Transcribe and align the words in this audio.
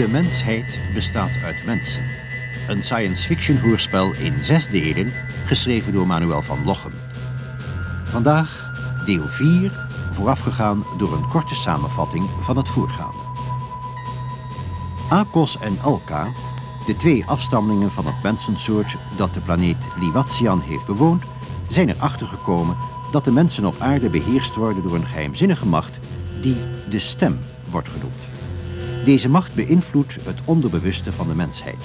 De 0.00 0.08
mensheid 0.08 0.80
bestaat 0.94 1.42
uit 1.44 1.64
mensen. 1.64 2.04
Een 2.68 2.84
science 2.84 3.26
fiction 3.26 3.58
hoorspel 3.58 4.14
in 4.14 4.44
zes 4.44 4.68
delen, 4.68 5.12
geschreven 5.46 5.92
door 5.92 6.06
Manuel 6.06 6.42
van 6.42 6.64
Lochem. 6.64 6.92
Vandaag 8.04 8.72
deel 9.04 9.26
4, 9.26 9.86
voorafgegaan 10.10 10.84
door 10.98 11.12
een 11.12 11.28
korte 11.28 11.54
samenvatting 11.54 12.24
van 12.40 12.56
het 12.56 12.68
voorgaande. 12.68 13.22
Akos 15.08 15.58
en 15.58 15.78
Alka, 15.80 16.28
de 16.86 16.96
twee 16.96 17.24
afstammelingen 17.26 17.90
van 17.90 18.06
het 18.06 18.22
mensensoort 18.22 18.96
dat 19.16 19.34
de 19.34 19.40
planeet 19.40 19.88
Liwatian 19.98 20.60
heeft 20.60 20.86
bewoond, 20.86 21.22
zijn 21.68 21.88
erachter 21.88 22.26
gekomen 22.26 22.76
dat 23.12 23.24
de 23.24 23.32
mensen 23.32 23.64
op 23.64 23.76
aarde 23.78 24.10
beheerst 24.10 24.54
worden 24.54 24.82
door 24.82 24.94
een 24.94 25.06
geheimzinnige 25.06 25.66
macht 25.66 26.00
die 26.40 26.56
de 26.88 26.98
stem 26.98 27.38
wordt 27.70 27.88
genoemd. 27.88 28.39
Deze 29.10 29.28
macht 29.28 29.54
beïnvloedt 29.54 30.18
het 30.24 30.40
onderbewuste 30.44 31.12
van 31.12 31.28
de 31.28 31.34
mensheid. 31.34 31.84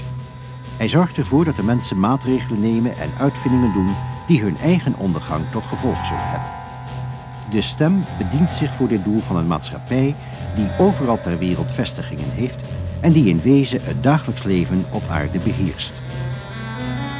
Hij 0.78 0.88
zorgt 0.88 1.18
ervoor 1.18 1.46
dat 1.46 1.56
de 1.56 1.64
mensen 1.64 2.00
maatregelen 2.00 2.60
nemen 2.60 2.98
en 2.98 3.10
uitvindingen 3.20 3.74
doen 3.74 3.96
die 4.28 4.42
hun 4.42 4.58
eigen 4.58 4.96
ondergang 4.98 5.44
tot 5.52 5.64
gevolg 5.64 6.06
zullen 6.06 6.30
hebben. 6.30 6.50
De 7.50 7.62
stem 7.62 8.04
bedient 8.18 8.50
zich 8.50 8.76
voor 8.76 8.88
dit 8.88 9.04
doel 9.04 9.20
van 9.20 9.36
een 9.36 9.48
maatschappij 9.48 10.16
die 10.56 10.70
overal 10.78 11.22
ter 11.22 11.38
wereld 11.38 11.72
vestigingen 11.72 12.32
heeft 12.32 12.68
en 13.02 13.12
die 13.12 13.30
in 13.30 13.42
wezen 13.42 13.84
het 13.84 14.04
dagelijks 14.04 14.44
leven 14.44 14.86
op 14.92 15.04
aarde 15.10 15.40
beheerst. 15.40 15.94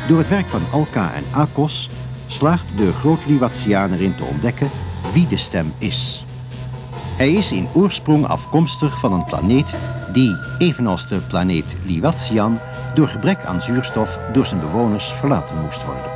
Door 0.08 0.18
het 0.18 0.30
werk 0.30 0.48
van 0.48 0.62
Alka 0.72 1.14
en 1.14 1.24
Akos 1.32 1.90
slaagt 2.28 2.66
de 2.78 2.94
groot-Liwatiaan 2.94 3.94
erin 3.94 4.16
te 4.16 4.24
ontdekken 4.24 4.70
wie 5.14 5.28
de 5.28 5.38
stem 5.38 5.74
is. 5.78 6.25
Hij 7.16 7.32
is 7.32 7.52
in 7.52 7.68
oorsprong 7.74 8.28
afkomstig 8.28 9.00
van 9.00 9.14
een 9.14 9.24
planeet 9.24 9.74
die, 10.14 10.38
evenals 10.58 11.08
de 11.08 11.18
planeet 11.18 11.76
Liwatian, 11.86 12.60
door 12.94 13.08
gebrek 13.08 13.46
aan 13.46 13.62
zuurstof 13.62 14.20
door 14.34 14.46
zijn 14.46 14.60
bewoners 14.60 15.06
verlaten 15.06 15.62
moest 15.62 15.86
worden. 15.86 16.12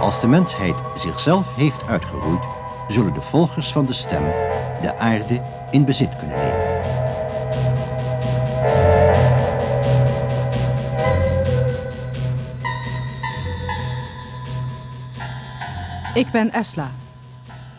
Als 0.00 0.20
de 0.20 0.26
mensheid 0.26 0.74
zichzelf 0.94 1.54
heeft 1.54 1.86
uitgeroeid, 1.88 2.44
zullen 2.88 3.14
de 3.14 3.20
volgers 3.20 3.72
van 3.72 3.86
de 3.86 3.92
stem 3.92 4.24
de 4.80 4.96
aarde 4.96 5.42
in 5.70 5.84
bezit 5.84 6.16
kunnen 6.16 6.36
nemen. 6.36 6.78
Ik 16.14 16.30
ben 16.30 16.52
Esla. 16.52 16.90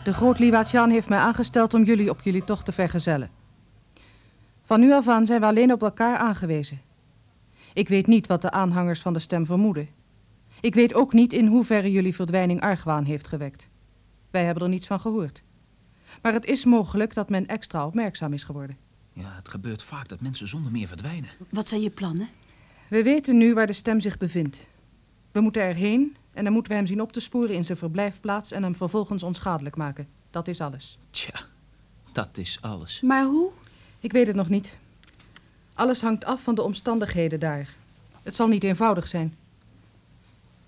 De 0.04 0.12
groot 0.12 0.38
Liwatian 0.38 0.90
heeft 0.90 1.08
mij 1.08 1.18
aangesteld 1.18 1.74
om 1.74 1.84
jullie 1.84 2.10
op 2.10 2.20
jullie 2.20 2.44
tocht 2.44 2.64
te 2.64 2.72
vergezellen. 2.72 3.30
Van 4.62 4.80
nu 4.80 4.92
af 4.92 5.08
aan 5.08 5.26
zijn 5.26 5.40
we 5.40 5.46
alleen 5.46 5.72
op 5.72 5.82
elkaar 5.82 6.16
aangewezen. 6.16 6.80
Ik 7.72 7.88
weet 7.88 8.06
niet 8.06 8.26
wat 8.26 8.42
de 8.42 8.50
aanhangers 8.50 9.00
van 9.00 9.12
de 9.12 9.18
stem 9.18 9.46
vermoeden. 9.46 9.88
Ik 10.60 10.74
weet 10.74 10.94
ook 10.94 11.12
niet 11.12 11.32
in 11.32 11.46
hoeverre 11.46 11.90
jullie 11.90 12.14
verdwijning 12.14 12.60
argwaan 12.60 13.04
heeft 13.04 13.28
gewekt. 13.28 13.68
Wij 14.30 14.44
hebben 14.44 14.62
er 14.62 14.68
niets 14.68 14.86
van 14.86 15.00
gehoord. 15.00 15.42
Maar 16.22 16.32
het 16.32 16.46
is 16.46 16.64
mogelijk 16.64 17.14
dat 17.14 17.28
men 17.28 17.46
extra 17.46 17.86
opmerkzaam 17.86 18.32
is 18.32 18.44
geworden. 18.44 18.76
Ja, 19.12 19.34
het 19.36 19.48
gebeurt 19.48 19.82
vaak 19.82 20.08
dat 20.08 20.20
mensen 20.20 20.48
zonder 20.48 20.72
meer 20.72 20.88
verdwijnen. 20.88 21.30
Wat 21.50 21.68
zijn 21.68 21.80
je 21.80 21.90
plannen? 21.90 22.28
We 22.88 23.02
weten 23.02 23.36
nu 23.36 23.54
waar 23.54 23.66
de 23.66 23.72
stem 23.72 24.00
zich 24.00 24.18
bevindt. 24.18 24.66
We 25.32 25.40
moeten 25.40 25.62
erheen 25.62 26.16
en 26.32 26.44
dan 26.44 26.52
moeten 26.52 26.72
we 26.72 26.78
hem 26.78 26.86
zien 26.86 27.00
op 27.00 27.12
te 27.12 27.20
sporen 27.20 27.54
in 27.54 27.64
zijn 27.64 27.78
verblijfplaats 27.78 28.52
en 28.52 28.62
hem 28.62 28.76
vervolgens 28.76 29.22
onschadelijk 29.22 29.76
maken. 29.76 30.08
Dat 30.30 30.48
is 30.48 30.60
alles. 30.60 30.98
Tja, 31.10 31.40
dat 32.12 32.38
is 32.38 32.58
alles. 32.60 33.00
Maar 33.00 33.24
hoe? 33.24 33.50
Ik 34.00 34.12
weet 34.12 34.26
het 34.26 34.36
nog 34.36 34.48
niet. 34.48 34.78
Alles 35.74 36.00
hangt 36.00 36.24
af 36.24 36.42
van 36.42 36.54
de 36.54 36.62
omstandigheden 36.62 37.40
daar. 37.40 37.74
Het 38.22 38.34
zal 38.34 38.48
niet 38.48 38.64
eenvoudig 38.64 39.06
zijn. 39.06 39.36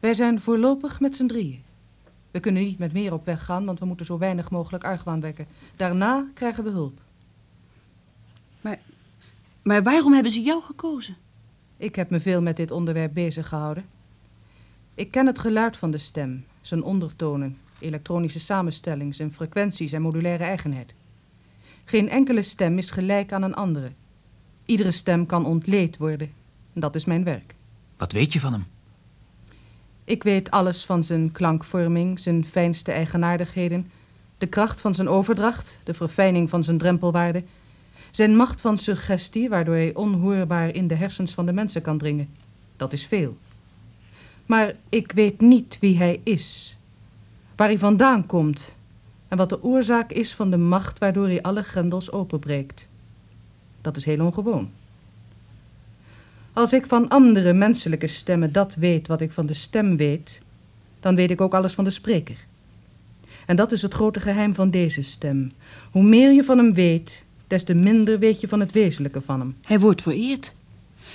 Wij 0.00 0.14
zijn 0.14 0.40
voorlopig 0.40 1.00
met 1.00 1.16
z'n 1.16 1.26
drieën. 1.26 1.62
We 2.30 2.40
kunnen 2.40 2.62
niet 2.62 2.78
met 2.78 2.92
meer 2.92 3.12
op 3.12 3.24
weg 3.24 3.44
gaan, 3.44 3.64
want 3.64 3.78
we 3.78 3.86
moeten 3.86 4.06
zo 4.06 4.18
weinig 4.18 4.50
mogelijk 4.50 4.84
argwaan 4.84 5.20
wekken. 5.20 5.46
Daarna 5.76 6.26
krijgen 6.34 6.64
we 6.64 6.70
hulp. 6.70 7.00
Maar, 8.60 8.78
maar 9.62 9.82
waarom 9.82 10.12
hebben 10.12 10.32
ze 10.32 10.40
jou 10.40 10.62
gekozen? 10.62 11.16
Ik 11.76 11.94
heb 11.94 12.10
me 12.10 12.20
veel 12.20 12.42
met 12.42 12.56
dit 12.56 12.70
onderwerp 12.70 13.14
bezig 13.14 13.48
gehouden. 13.48 13.84
Ik 14.94 15.10
ken 15.10 15.26
het 15.26 15.38
geluid 15.38 15.76
van 15.76 15.90
de 15.90 15.98
stem, 15.98 16.44
zijn 16.60 16.82
ondertonen, 16.82 17.58
elektronische 17.78 18.40
samenstelling, 18.40 19.14
zijn 19.14 19.32
frequenties 19.32 19.92
en 19.92 20.02
modulaire 20.02 20.44
eigenheid. 20.44 20.94
Geen 21.84 22.08
enkele 22.08 22.42
stem 22.42 22.78
is 22.78 22.90
gelijk 22.90 23.32
aan 23.32 23.42
een 23.42 23.54
andere. 23.54 23.90
Iedere 24.64 24.90
stem 24.90 25.26
kan 25.26 25.46
ontleed 25.46 25.96
worden. 25.96 26.32
Dat 26.72 26.94
is 26.94 27.04
mijn 27.04 27.24
werk. 27.24 27.54
Wat 27.96 28.12
weet 28.12 28.32
je 28.32 28.40
van 28.40 28.52
hem? 28.52 28.66
Ik 30.04 30.22
weet 30.22 30.50
alles 30.50 30.84
van 30.84 31.04
zijn 31.04 31.32
klankvorming, 31.32 32.20
zijn 32.20 32.44
fijnste 32.44 32.92
eigenaardigheden, 32.92 33.90
de 34.38 34.46
kracht 34.46 34.80
van 34.80 34.94
zijn 34.94 35.08
overdracht, 35.08 35.78
de 35.84 35.94
verfijning 35.94 36.50
van 36.50 36.64
zijn 36.64 36.78
drempelwaarde, 36.78 37.44
zijn 38.10 38.36
macht 38.36 38.60
van 38.60 38.78
suggestie, 38.78 39.48
waardoor 39.48 39.74
hij 39.74 39.94
onhoorbaar 39.94 40.74
in 40.74 40.86
de 40.86 40.94
hersens 40.94 41.32
van 41.32 41.46
de 41.46 41.52
mensen 41.52 41.82
kan 41.82 41.98
dringen. 41.98 42.28
Dat 42.76 42.92
is 42.92 43.06
veel. 43.06 43.36
Maar 44.46 44.74
ik 44.88 45.12
weet 45.12 45.40
niet 45.40 45.78
wie 45.80 45.96
hij 45.96 46.20
is, 46.22 46.76
waar 47.56 47.68
hij 47.68 47.78
vandaan 47.78 48.26
komt 48.26 48.74
en 49.28 49.36
wat 49.36 49.48
de 49.48 49.62
oorzaak 49.62 50.12
is 50.12 50.34
van 50.34 50.50
de 50.50 50.56
macht 50.56 50.98
waardoor 50.98 51.26
hij 51.26 51.42
alle 51.42 51.62
grendels 51.62 52.12
openbreekt. 52.12 52.88
Dat 53.80 53.96
is 53.96 54.04
heel 54.04 54.24
ongewoon. 54.24 54.70
Als 56.52 56.72
ik 56.72 56.86
van 56.86 57.08
andere 57.08 57.52
menselijke 57.52 58.06
stemmen 58.06 58.52
dat 58.52 58.74
weet 58.74 59.08
wat 59.08 59.20
ik 59.20 59.32
van 59.32 59.46
de 59.46 59.54
stem 59.54 59.96
weet, 59.96 60.40
dan 61.00 61.16
weet 61.16 61.30
ik 61.30 61.40
ook 61.40 61.54
alles 61.54 61.72
van 61.72 61.84
de 61.84 61.90
spreker. 61.90 62.36
En 63.46 63.56
dat 63.56 63.72
is 63.72 63.82
het 63.82 63.94
grote 63.94 64.20
geheim 64.20 64.54
van 64.54 64.70
deze 64.70 65.02
stem. 65.02 65.52
Hoe 65.90 66.02
meer 66.02 66.32
je 66.32 66.44
van 66.44 66.58
hem 66.58 66.74
weet, 66.74 67.24
des 67.46 67.64
te 67.64 67.74
minder 67.74 68.18
weet 68.18 68.40
je 68.40 68.48
van 68.48 68.60
het 68.60 68.72
wezenlijke 68.72 69.20
van 69.20 69.40
hem. 69.40 69.56
Hij 69.62 69.80
wordt 69.80 70.02
vereerd. 70.02 70.54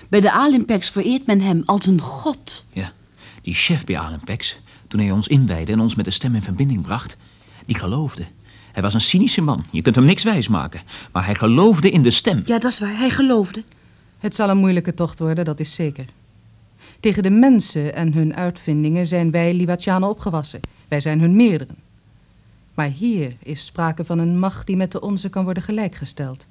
Bij 0.07 0.19
de 0.19 0.31
Alimpex 0.31 0.89
vereert 0.89 1.25
men 1.25 1.41
hem 1.41 1.63
als 1.65 1.85
een 1.85 2.01
god. 2.01 2.65
Ja, 2.73 2.91
die 3.41 3.53
chef 3.53 3.83
bij 3.83 3.99
Alimpex, 3.99 4.59
toen 4.87 4.99
hij 4.99 5.11
ons 5.11 5.27
inwijde 5.27 5.71
en 5.71 5.79
ons 5.79 5.95
met 5.95 6.05
de 6.05 6.11
stem 6.11 6.35
in 6.35 6.41
verbinding 6.41 6.81
bracht, 6.81 7.17
die 7.65 7.75
geloofde. 7.75 8.25
Hij 8.71 8.81
was 8.81 8.93
een 8.93 9.01
cynische 9.01 9.41
man, 9.41 9.65
je 9.71 9.81
kunt 9.81 9.95
hem 9.95 10.05
niks 10.05 10.23
wijsmaken. 10.23 10.81
Maar 11.11 11.25
hij 11.25 11.35
geloofde 11.35 11.91
in 11.91 12.01
de 12.01 12.11
stem. 12.11 12.41
Ja, 12.45 12.59
dat 12.59 12.71
is 12.71 12.79
waar. 12.79 12.97
Hij 12.97 13.09
geloofde. 13.09 13.63
Het 14.19 14.35
zal 14.35 14.49
een 14.49 14.57
moeilijke 14.57 14.93
tocht 14.93 15.19
worden, 15.19 15.45
dat 15.45 15.59
is 15.59 15.75
zeker. 15.75 16.05
Tegen 16.99 17.23
de 17.23 17.29
mensen 17.29 17.93
en 17.95 18.13
hun 18.13 18.35
uitvindingen 18.35 19.07
zijn 19.07 19.31
wij 19.31 19.53
Liwatianen 19.53 20.09
opgewassen. 20.09 20.59
Wij 20.87 20.99
zijn 20.99 21.19
hun 21.19 21.35
meerderen. 21.35 21.75
Maar 22.73 22.89
hier 22.89 23.35
is 23.43 23.65
sprake 23.65 24.05
van 24.05 24.19
een 24.19 24.39
macht 24.39 24.67
die 24.67 24.77
met 24.77 24.91
de 24.91 25.01
onze 25.01 25.29
kan 25.29 25.43
worden 25.43 25.63
gelijkgesteld. 25.63 26.47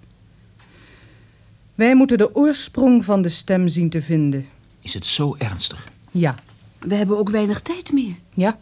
Wij 1.74 1.96
moeten 1.96 2.18
de 2.18 2.34
oorsprong 2.34 3.04
van 3.04 3.22
de 3.22 3.28
stem 3.28 3.68
zien 3.68 3.90
te 3.90 4.02
vinden. 4.02 4.46
Is 4.80 4.94
het 4.94 5.06
zo 5.06 5.34
ernstig? 5.38 5.88
Ja, 6.10 6.34
We 6.78 6.94
hebben 6.94 7.18
ook 7.18 7.30
weinig 7.30 7.60
tijd 7.60 7.92
meer. 7.92 8.14
ja. 8.34 8.58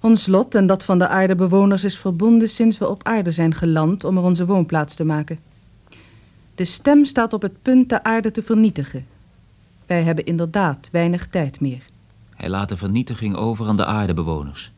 Ons 0.00 0.26
lot 0.26 0.54
en 0.54 0.66
dat 0.66 0.84
van 0.84 0.98
de 0.98 1.08
aardebewoners 1.08 1.84
is 1.84 1.98
verbonden 1.98 2.48
sinds 2.48 2.78
we 2.78 2.88
op 2.88 3.04
aarde 3.04 3.30
zijn 3.30 3.54
geland 3.54 4.04
om 4.04 4.16
er 4.16 4.22
onze 4.22 4.46
woonplaats 4.46 4.94
te 4.94 5.04
maken. 5.04 5.38
De 6.54 6.64
stem 6.64 7.04
staat 7.04 7.32
op 7.32 7.42
het 7.42 7.62
punt 7.62 7.88
de 7.88 8.02
aarde 8.02 8.30
te 8.30 8.42
vernietigen. 8.42 9.06
Wij 9.86 10.02
hebben 10.02 10.24
inderdaad 10.24 10.88
weinig 10.92 11.26
tijd 11.26 11.60
meer. 11.60 11.82
Hij 12.36 12.48
laat 12.48 12.68
de 12.68 12.76
vernietiging 12.76 13.36
over 13.36 13.66
aan 13.68 13.76
de 13.76 13.84
aardebewoners. 13.84 14.72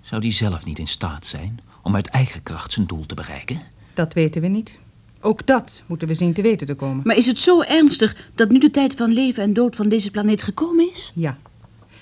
Zou 0.00 0.20
die 0.20 0.32
zelf 0.32 0.64
niet 0.64 0.78
in 0.78 0.88
staat 0.88 1.26
zijn 1.26 1.60
om 1.82 1.94
uit 1.94 2.08
eigen 2.08 2.42
kracht 2.42 2.72
zijn 2.72 2.86
doel 2.86 3.06
te 3.06 3.14
bereiken? 3.14 3.60
Dat 3.94 4.14
weten 4.14 4.40
we 4.42 4.48
niet. 4.48 4.78
Ook 5.20 5.46
dat 5.46 5.82
moeten 5.86 6.08
we 6.08 6.14
zien 6.14 6.32
te 6.32 6.42
weten 6.42 6.66
te 6.66 6.74
komen. 6.74 7.02
Maar 7.04 7.16
is 7.16 7.26
het 7.26 7.38
zo 7.38 7.62
ernstig 7.62 8.16
dat 8.34 8.50
nu 8.50 8.58
de 8.58 8.70
tijd 8.70 8.94
van 8.94 9.12
leven 9.12 9.42
en 9.42 9.52
dood 9.52 9.76
van 9.76 9.88
deze 9.88 10.10
planeet 10.10 10.42
gekomen 10.42 10.90
is? 10.92 11.12
Ja, 11.14 11.38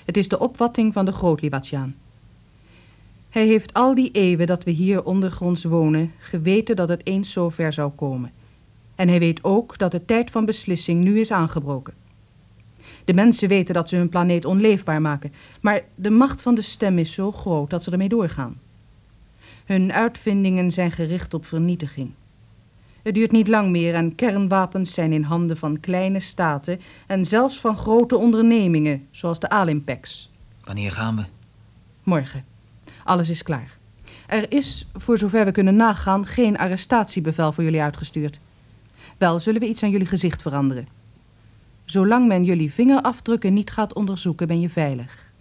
het 0.05 0.17
is 0.17 0.27
de 0.27 0.39
opvatting 0.39 0.93
van 0.93 1.05
de 1.05 1.11
Groot-Liwatiaan. 1.11 1.95
Hij 3.29 3.47
heeft 3.47 3.73
al 3.73 3.95
die 3.95 4.11
eeuwen 4.11 4.47
dat 4.47 4.63
we 4.63 4.71
hier 4.71 5.03
ondergronds 5.03 5.63
wonen 5.63 6.11
geweten 6.17 6.75
dat 6.75 6.89
het 6.89 7.07
eens 7.07 7.31
zo 7.31 7.49
ver 7.49 7.73
zou 7.73 7.91
komen. 7.91 8.31
En 8.95 9.07
hij 9.07 9.19
weet 9.19 9.43
ook 9.43 9.77
dat 9.77 9.91
de 9.91 10.05
tijd 10.05 10.31
van 10.31 10.45
beslissing 10.45 11.03
nu 11.03 11.19
is 11.19 11.31
aangebroken. 11.31 11.93
De 13.05 13.13
mensen 13.13 13.47
weten 13.47 13.73
dat 13.73 13.89
ze 13.89 13.95
hun 13.95 14.09
planeet 14.09 14.45
onleefbaar 14.45 15.01
maken, 15.01 15.33
maar 15.61 15.81
de 15.95 16.09
macht 16.09 16.41
van 16.41 16.55
de 16.55 16.61
stem 16.61 16.97
is 16.97 17.13
zo 17.13 17.31
groot 17.31 17.69
dat 17.69 17.83
ze 17.83 17.91
ermee 17.91 18.09
doorgaan. 18.09 18.59
Hun 19.65 19.93
uitvindingen 19.93 20.71
zijn 20.71 20.91
gericht 20.91 21.33
op 21.33 21.45
vernietiging. 21.45 22.11
Het 23.03 23.13
duurt 23.13 23.31
niet 23.31 23.47
lang 23.47 23.69
meer 23.69 23.93
en 23.93 24.15
kernwapens 24.15 24.93
zijn 24.93 25.13
in 25.13 25.23
handen 25.23 25.57
van 25.57 25.79
kleine 25.79 26.19
staten 26.19 26.79
en 27.07 27.25
zelfs 27.25 27.59
van 27.59 27.77
grote 27.77 28.17
ondernemingen, 28.17 29.07
zoals 29.11 29.39
de 29.39 29.49
Alimpex. 29.49 30.31
Wanneer 30.63 30.91
gaan 30.91 31.15
we? 31.15 31.23
Morgen. 32.03 32.45
Alles 33.03 33.29
is 33.29 33.43
klaar. 33.43 33.77
Er 34.27 34.51
is, 34.51 34.87
voor 34.93 35.17
zover 35.17 35.45
we 35.45 35.51
kunnen 35.51 35.75
nagaan, 35.75 36.25
geen 36.25 36.57
arrestatiebevel 36.57 37.51
voor 37.51 37.63
jullie 37.63 37.81
uitgestuurd. 37.81 38.39
Wel 39.17 39.39
zullen 39.39 39.61
we 39.61 39.67
iets 39.67 39.83
aan 39.83 39.89
jullie 39.89 40.07
gezicht 40.07 40.41
veranderen. 40.41 40.87
Zolang 41.85 42.27
men 42.27 42.43
jullie 42.43 42.71
vingerafdrukken 42.71 43.53
niet 43.53 43.71
gaat 43.71 43.93
onderzoeken, 43.93 44.47
ben 44.47 44.59
je 44.59 44.69
veilig. 44.69 45.31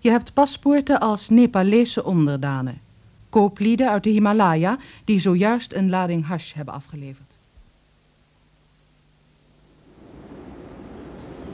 Je 0.00 0.10
hebt 0.10 0.32
paspoorten 0.32 1.00
als 1.00 1.28
Nepalese 1.28 2.04
onderdanen. 2.04 2.80
Kooplieden 3.36 3.90
uit 3.90 4.04
de 4.04 4.10
Himalaya 4.10 4.78
die 5.04 5.20
zojuist 5.20 5.72
een 5.72 5.90
lading 5.90 6.26
hash 6.26 6.52
hebben 6.52 6.74
afgeleverd. 6.74 7.38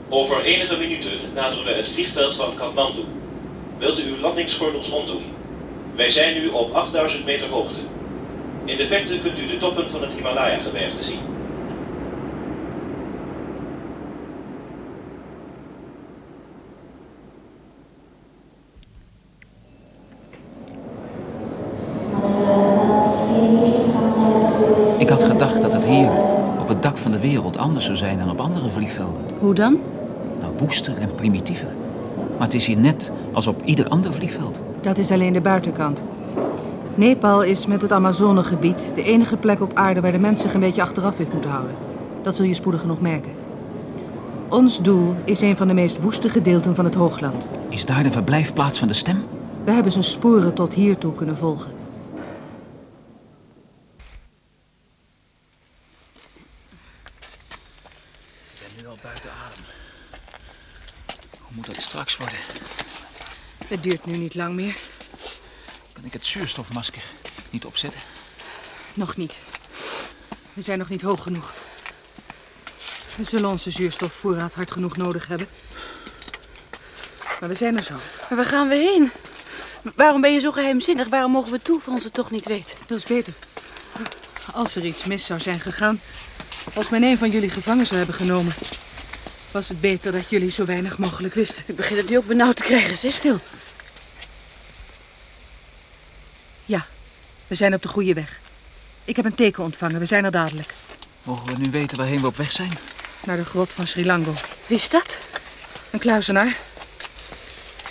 Over 0.09 0.41
enige 0.41 0.77
minuten 0.77 1.11
naderen 1.35 1.65
we 1.65 1.71
het 1.71 1.89
vliegveld 1.89 2.35
van 2.35 2.55
Kathmandu. 2.55 3.01
Wilt 3.77 3.99
u 3.99 4.03
uw 4.03 4.17
landingsgordels 4.17 4.91
omdoen? 4.91 5.23
Wij 5.95 6.09
zijn 6.09 6.33
nu 6.33 6.47
op 6.47 6.73
8000 6.73 7.25
meter 7.25 7.49
hoogte. 7.49 7.79
In 8.65 8.77
de 8.77 8.87
verte 8.87 9.19
kunt 9.19 9.39
u 9.39 9.47
de 9.47 9.57
toppen 9.57 9.91
van 9.91 10.01
het 10.01 10.13
Himalaya-gebergte 10.13 11.03
zien. 11.03 11.32
Ik 25.03 25.09
had 25.09 25.23
gedacht 25.23 25.61
dat 25.61 25.73
het 25.73 25.85
hier, 25.85 26.09
op 26.59 26.67
het 26.67 26.81
dak 26.81 26.97
van 26.97 27.11
de 27.11 27.19
wereld, 27.19 27.57
anders 27.57 27.85
zou 27.85 27.97
zijn 27.97 28.17
dan 28.17 28.29
op 28.29 28.39
andere 28.39 28.69
vliegvelden. 28.69 29.21
Hoe 29.39 29.53
dan? 29.53 29.77
Nou, 30.41 30.53
woester 30.57 30.97
en 30.97 31.15
primitiever. 31.15 31.67
Maar 32.37 32.47
het 32.47 32.53
is 32.53 32.65
hier 32.65 32.77
net 32.77 33.11
als 33.33 33.47
op 33.47 33.61
ieder 33.63 33.87
ander 33.87 34.13
vliegveld. 34.13 34.59
Dat 34.81 34.97
is 34.97 35.11
alleen 35.11 35.33
de 35.33 35.41
buitenkant. 35.41 36.07
Nepal 36.95 37.43
is 37.43 37.65
met 37.65 37.81
het 37.81 37.91
Amazonegebied 37.91 38.91
de 38.95 39.03
enige 39.03 39.37
plek 39.37 39.61
op 39.61 39.73
aarde 39.73 40.01
waar 40.01 40.11
de 40.11 40.19
mens 40.19 40.41
zich 40.41 40.53
een 40.53 40.59
beetje 40.59 40.81
achteraf 40.81 41.17
heeft 41.17 41.33
moeten 41.33 41.51
houden. 41.51 41.75
Dat 42.21 42.35
zul 42.35 42.45
je 42.45 42.53
spoedig 42.53 42.85
nog 42.85 43.01
merken. 43.01 43.31
Ons 44.49 44.81
doel 44.81 45.15
is 45.23 45.41
een 45.41 45.57
van 45.57 45.67
de 45.67 45.73
meest 45.73 46.01
woeste 46.01 46.29
gedeelten 46.29 46.75
van 46.75 46.85
het 46.85 46.95
hoogland. 46.95 47.49
Is 47.69 47.85
daar 47.85 48.03
de 48.03 48.11
verblijfplaats 48.11 48.79
van 48.79 48.87
de 48.87 48.93
stem? 48.93 49.23
We 49.63 49.71
hebben 49.71 49.91
zijn 49.91 50.03
sporen 50.03 50.53
tot 50.53 50.73
hiertoe 50.73 51.13
kunnen 51.13 51.37
volgen. 51.37 51.71
Ik 58.53 58.69
ben 58.75 58.83
nu 58.83 58.89
al 58.89 58.97
buiten 59.03 59.29
adem. 59.29 59.63
Hoe 61.41 61.51
moet 61.55 61.65
dat 61.65 61.81
straks 61.81 62.17
worden? 62.17 62.37
Het 63.57 63.69
duurt 63.83 64.05
nu 64.05 64.17
niet 64.17 64.35
lang 64.35 64.53
meer. 64.53 64.75
Kan 65.93 66.05
ik 66.05 66.13
het 66.13 66.25
zuurstofmasker 66.25 67.01
niet 67.49 67.65
opzetten? 67.65 67.99
Nog 68.93 69.17
niet. 69.17 69.39
We 70.53 70.61
zijn 70.61 70.77
nog 70.77 70.89
niet 70.89 71.01
hoog 71.01 71.23
genoeg. 71.23 71.53
We 73.15 73.23
zullen 73.23 73.49
onze 73.49 73.71
zuurstofvoorraad 73.71 74.53
hard 74.53 74.71
genoeg 74.71 74.97
nodig 74.97 75.27
hebben. 75.27 75.47
Maar 77.39 77.49
we 77.49 77.55
zijn 77.55 77.77
er 77.77 77.83
zo. 77.83 77.93
Maar 78.29 78.37
waar 78.37 78.45
gaan 78.45 78.67
we 78.67 78.75
heen? 78.75 79.11
Waarom 79.95 80.21
ben 80.21 80.33
je 80.33 80.39
zo 80.39 80.51
geheimzinnig? 80.51 81.07
Waarom 81.07 81.31
mogen 81.31 81.49
we 81.51 81.57
het 81.57 81.65
doel 81.65 81.79
van 81.79 81.93
onze 81.93 82.11
toch 82.11 82.31
niet 82.31 82.45
weten? 82.45 82.77
Dat 82.87 82.97
is 82.97 83.05
beter. 83.05 83.33
Als 84.53 84.75
er 84.75 84.85
iets 84.85 85.05
mis 85.05 85.25
zou 85.25 85.39
zijn 85.39 85.59
gegaan, 85.59 86.01
als 86.73 86.89
men 86.89 87.03
een 87.03 87.17
van 87.17 87.29
jullie 87.31 87.49
gevangen 87.49 87.85
zou 87.85 87.97
hebben 87.97 88.15
genomen, 88.15 88.53
was 89.51 89.69
het 89.69 89.81
beter 89.81 90.11
dat 90.11 90.29
jullie 90.29 90.51
zo 90.51 90.65
weinig 90.65 90.97
mogelijk 90.97 91.33
wisten. 91.33 91.63
Ik 91.65 91.75
begin 91.75 91.97
het 91.97 92.09
nu 92.09 92.17
ook 92.17 92.25
benauwd 92.25 92.55
te 92.55 92.63
krijgen, 92.63 92.97
zeg. 92.97 93.11
Stil. 93.11 93.39
Ja, 96.65 96.85
we 97.47 97.55
zijn 97.55 97.73
op 97.73 97.81
de 97.81 97.87
goede 97.87 98.13
weg. 98.13 98.39
Ik 99.05 99.15
heb 99.15 99.25
een 99.25 99.35
teken 99.35 99.63
ontvangen. 99.63 99.99
We 99.99 100.05
zijn 100.05 100.25
er 100.25 100.31
dadelijk. 100.31 100.73
Mogen 101.23 101.47
we 101.47 101.57
nu 101.57 101.71
weten 101.71 101.97
waarheen 101.97 102.21
we 102.21 102.27
op 102.27 102.37
weg 102.37 102.51
zijn? 102.51 102.71
Naar 103.25 103.37
de 103.37 103.45
grot 103.45 103.73
van 103.73 103.87
Sri 103.87 104.05
Lango. 104.05 104.33
Wie 104.67 104.77
is 104.77 104.89
dat? 104.89 105.17
Een 105.91 105.99
kluizenaar. 105.99 106.57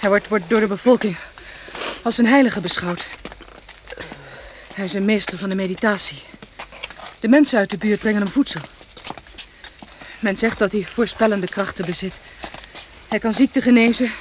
Hij 0.01 0.09
wordt, 0.09 0.29
wordt 0.29 0.49
door 0.49 0.61
de 0.61 0.67
bevolking 0.67 1.17
als 2.03 2.19
een 2.19 2.27
heilige 2.27 2.61
beschouwd. 2.61 3.09
Hij 4.75 4.85
is 4.85 4.95
een 4.95 5.05
meester 5.05 5.39
van 5.39 5.51
de 5.51 5.57
meditatie. 5.57 6.23
De 7.21 7.29
mensen 7.29 7.59
uit 7.59 7.71
de 7.71 7.79
buurt 7.79 8.01
brengen 8.01 8.23
hem 8.23 8.31
voedsel. 8.31 8.61
Men 10.19 10.37
zegt 10.37 10.59
dat 10.59 10.73
hij 10.73 10.83
voorspellende 10.83 11.47
krachten 11.47 11.87
bezit. 11.87 12.21
Hij 13.09 13.19
kan 13.19 13.33
ziekte 13.33 13.63
genezen. 13.63 14.13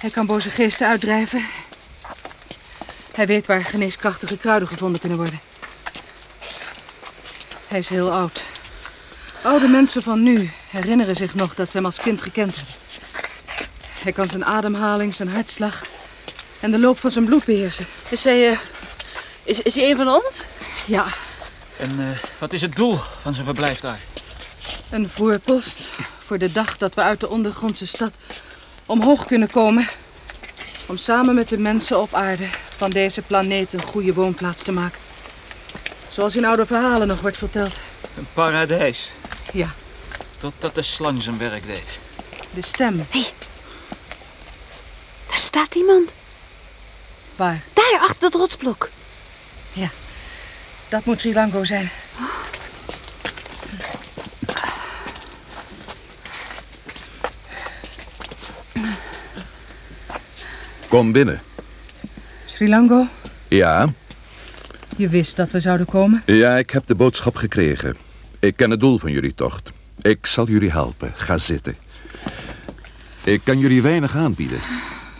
Hij 0.00 0.10
kan 0.10 0.26
boze 0.26 0.50
geesten 0.50 0.86
uitdrijven. 0.86 1.44
Hij 3.14 3.26
weet 3.26 3.46
waar 3.46 3.64
geneeskrachtige 3.64 4.36
kruiden 4.36 4.68
gevonden 4.68 5.00
kunnen 5.00 5.18
worden. 5.18 5.40
Hij 7.68 7.78
is 7.78 7.88
heel 7.88 8.12
oud. 8.12 8.42
Oude 9.42 9.68
mensen 9.68 10.02
van 10.02 10.22
nu 10.22 10.50
herinneren 10.70 11.16
zich 11.16 11.34
nog 11.34 11.54
dat 11.54 11.70
ze 11.70 11.76
hem 11.76 11.86
als 11.86 12.00
kind 12.00 12.22
gekend 12.22 12.56
hebben. 12.56 12.74
Hij 14.02 14.12
kan 14.12 14.28
zijn 14.28 14.44
ademhaling, 14.44 15.14
zijn 15.14 15.28
hartslag 15.28 15.84
en 16.60 16.70
de 16.70 16.78
loop 16.78 16.98
van 16.98 17.10
zijn 17.10 17.24
bloed 17.24 17.44
beheersen. 17.44 17.86
Is 18.08 18.24
hij, 18.24 18.50
eh, 18.50 18.58
is, 19.42 19.60
is 19.60 19.74
hij 19.74 19.90
een 19.90 19.96
van 19.96 20.08
ons? 20.08 20.42
Ja, 20.86 21.06
En 21.76 21.90
eh, 22.00 22.18
wat 22.38 22.52
is 22.52 22.62
het 22.62 22.76
doel 22.76 22.98
van 23.22 23.32
zijn 23.34 23.44
verblijf 23.44 23.80
daar? 23.80 23.98
een 24.92 25.08
voorpost 25.08 25.94
voor 26.18 26.38
de 26.38 26.52
dag 26.52 26.76
dat 26.76 26.94
we 26.94 27.00
uit 27.00 27.20
de 27.20 27.28
ondergrondse 27.28 27.86
stad 27.86 28.12
omhoog 28.86 29.26
kunnen 29.26 29.50
komen. 29.50 29.88
Om 30.86 30.96
samen 30.96 31.34
met 31.34 31.48
de 31.48 31.58
mensen 31.58 32.00
op 32.00 32.14
aarde 32.14 32.48
van 32.82 32.90
deze 32.90 33.22
planeet 33.22 33.72
een 33.72 33.82
goede 33.82 34.14
woonplaats 34.14 34.62
te 34.62 34.72
maken. 34.72 35.00
Zoals 36.08 36.36
in 36.36 36.44
oude 36.44 36.66
verhalen 36.66 37.06
nog 37.06 37.20
wordt 37.20 37.38
verteld. 37.38 37.80
Een 38.16 38.26
paradijs. 38.32 39.10
Ja, 39.52 39.74
Totdat 40.38 40.74
de 40.74 40.82
slang 40.82 41.22
zijn 41.22 41.38
werk 41.38 41.66
deed. 41.66 41.98
de 42.50 42.60
stem. 42.62 42.96
Daar 45.28 45.38
staat 45.38 45.74
iemand. 45.74 46.14
Waar? 47.36 47.62
Daar, 47.72 48.00
achter 48.00 48.20
dat 48.20 48.34
rotsblok. 48.34 48.90
Ja, 49.72 49.90
dat 50.88 51.04
moet 51.04 51.20
Sri 51.20 51.32
Lango 51.32 51.64
zijn. 51.64 51.90
Kom 60.88 61.12
binnen. 61.12 61.42
Ja, 63.48 63.92
je 64.96 65.08
wist 65.08 65.36
dat 65.36 65.52
we 65.52 65.60
zouden 65.60 65.86
komen. 65.86 66.22
ja, 66.26 66.56
ik 66.56 66.70
heb 66.70 66.86
de 66.86 66.94
boodschap 66.94 67.36
gekregen. 67.36 67.96
Ik 68.38 68.56
ken 68.56 68.70
het 68.70 68.80
doel 68.80 68.98
van 68.98 69.12
jullie 69.12 69.34
tocht. 69.34 69.70
Ik 70.00 70.26
zal 70.26 70.46
jullie 70.46 70.70
helpen. 70.70 71.12
Ga 71.14 71.38
zitten. 71.38 71.76
Ik 73.24 73.40
kan 73.44 73.58
jullie 73.58 73.82
weinig 73.82 74.16
aanbieden. 74.16 74.58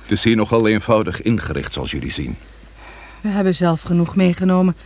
Het 0.02 0.10
is 0.10 0.24
hier 0.24 0.36
nogal 0.36 0.68
eenvoudig 0.68 1.22
ingericht, 1.22 1.72
zoals 1.72 1.90
jullie 1.90 2.10
zien. 2.10 2.36
We 3.20 3.28
hebben 3.28 3.54
zelf 3.54 3.82
genoeg 3.82 4.16
meegenomen 4.16 4.76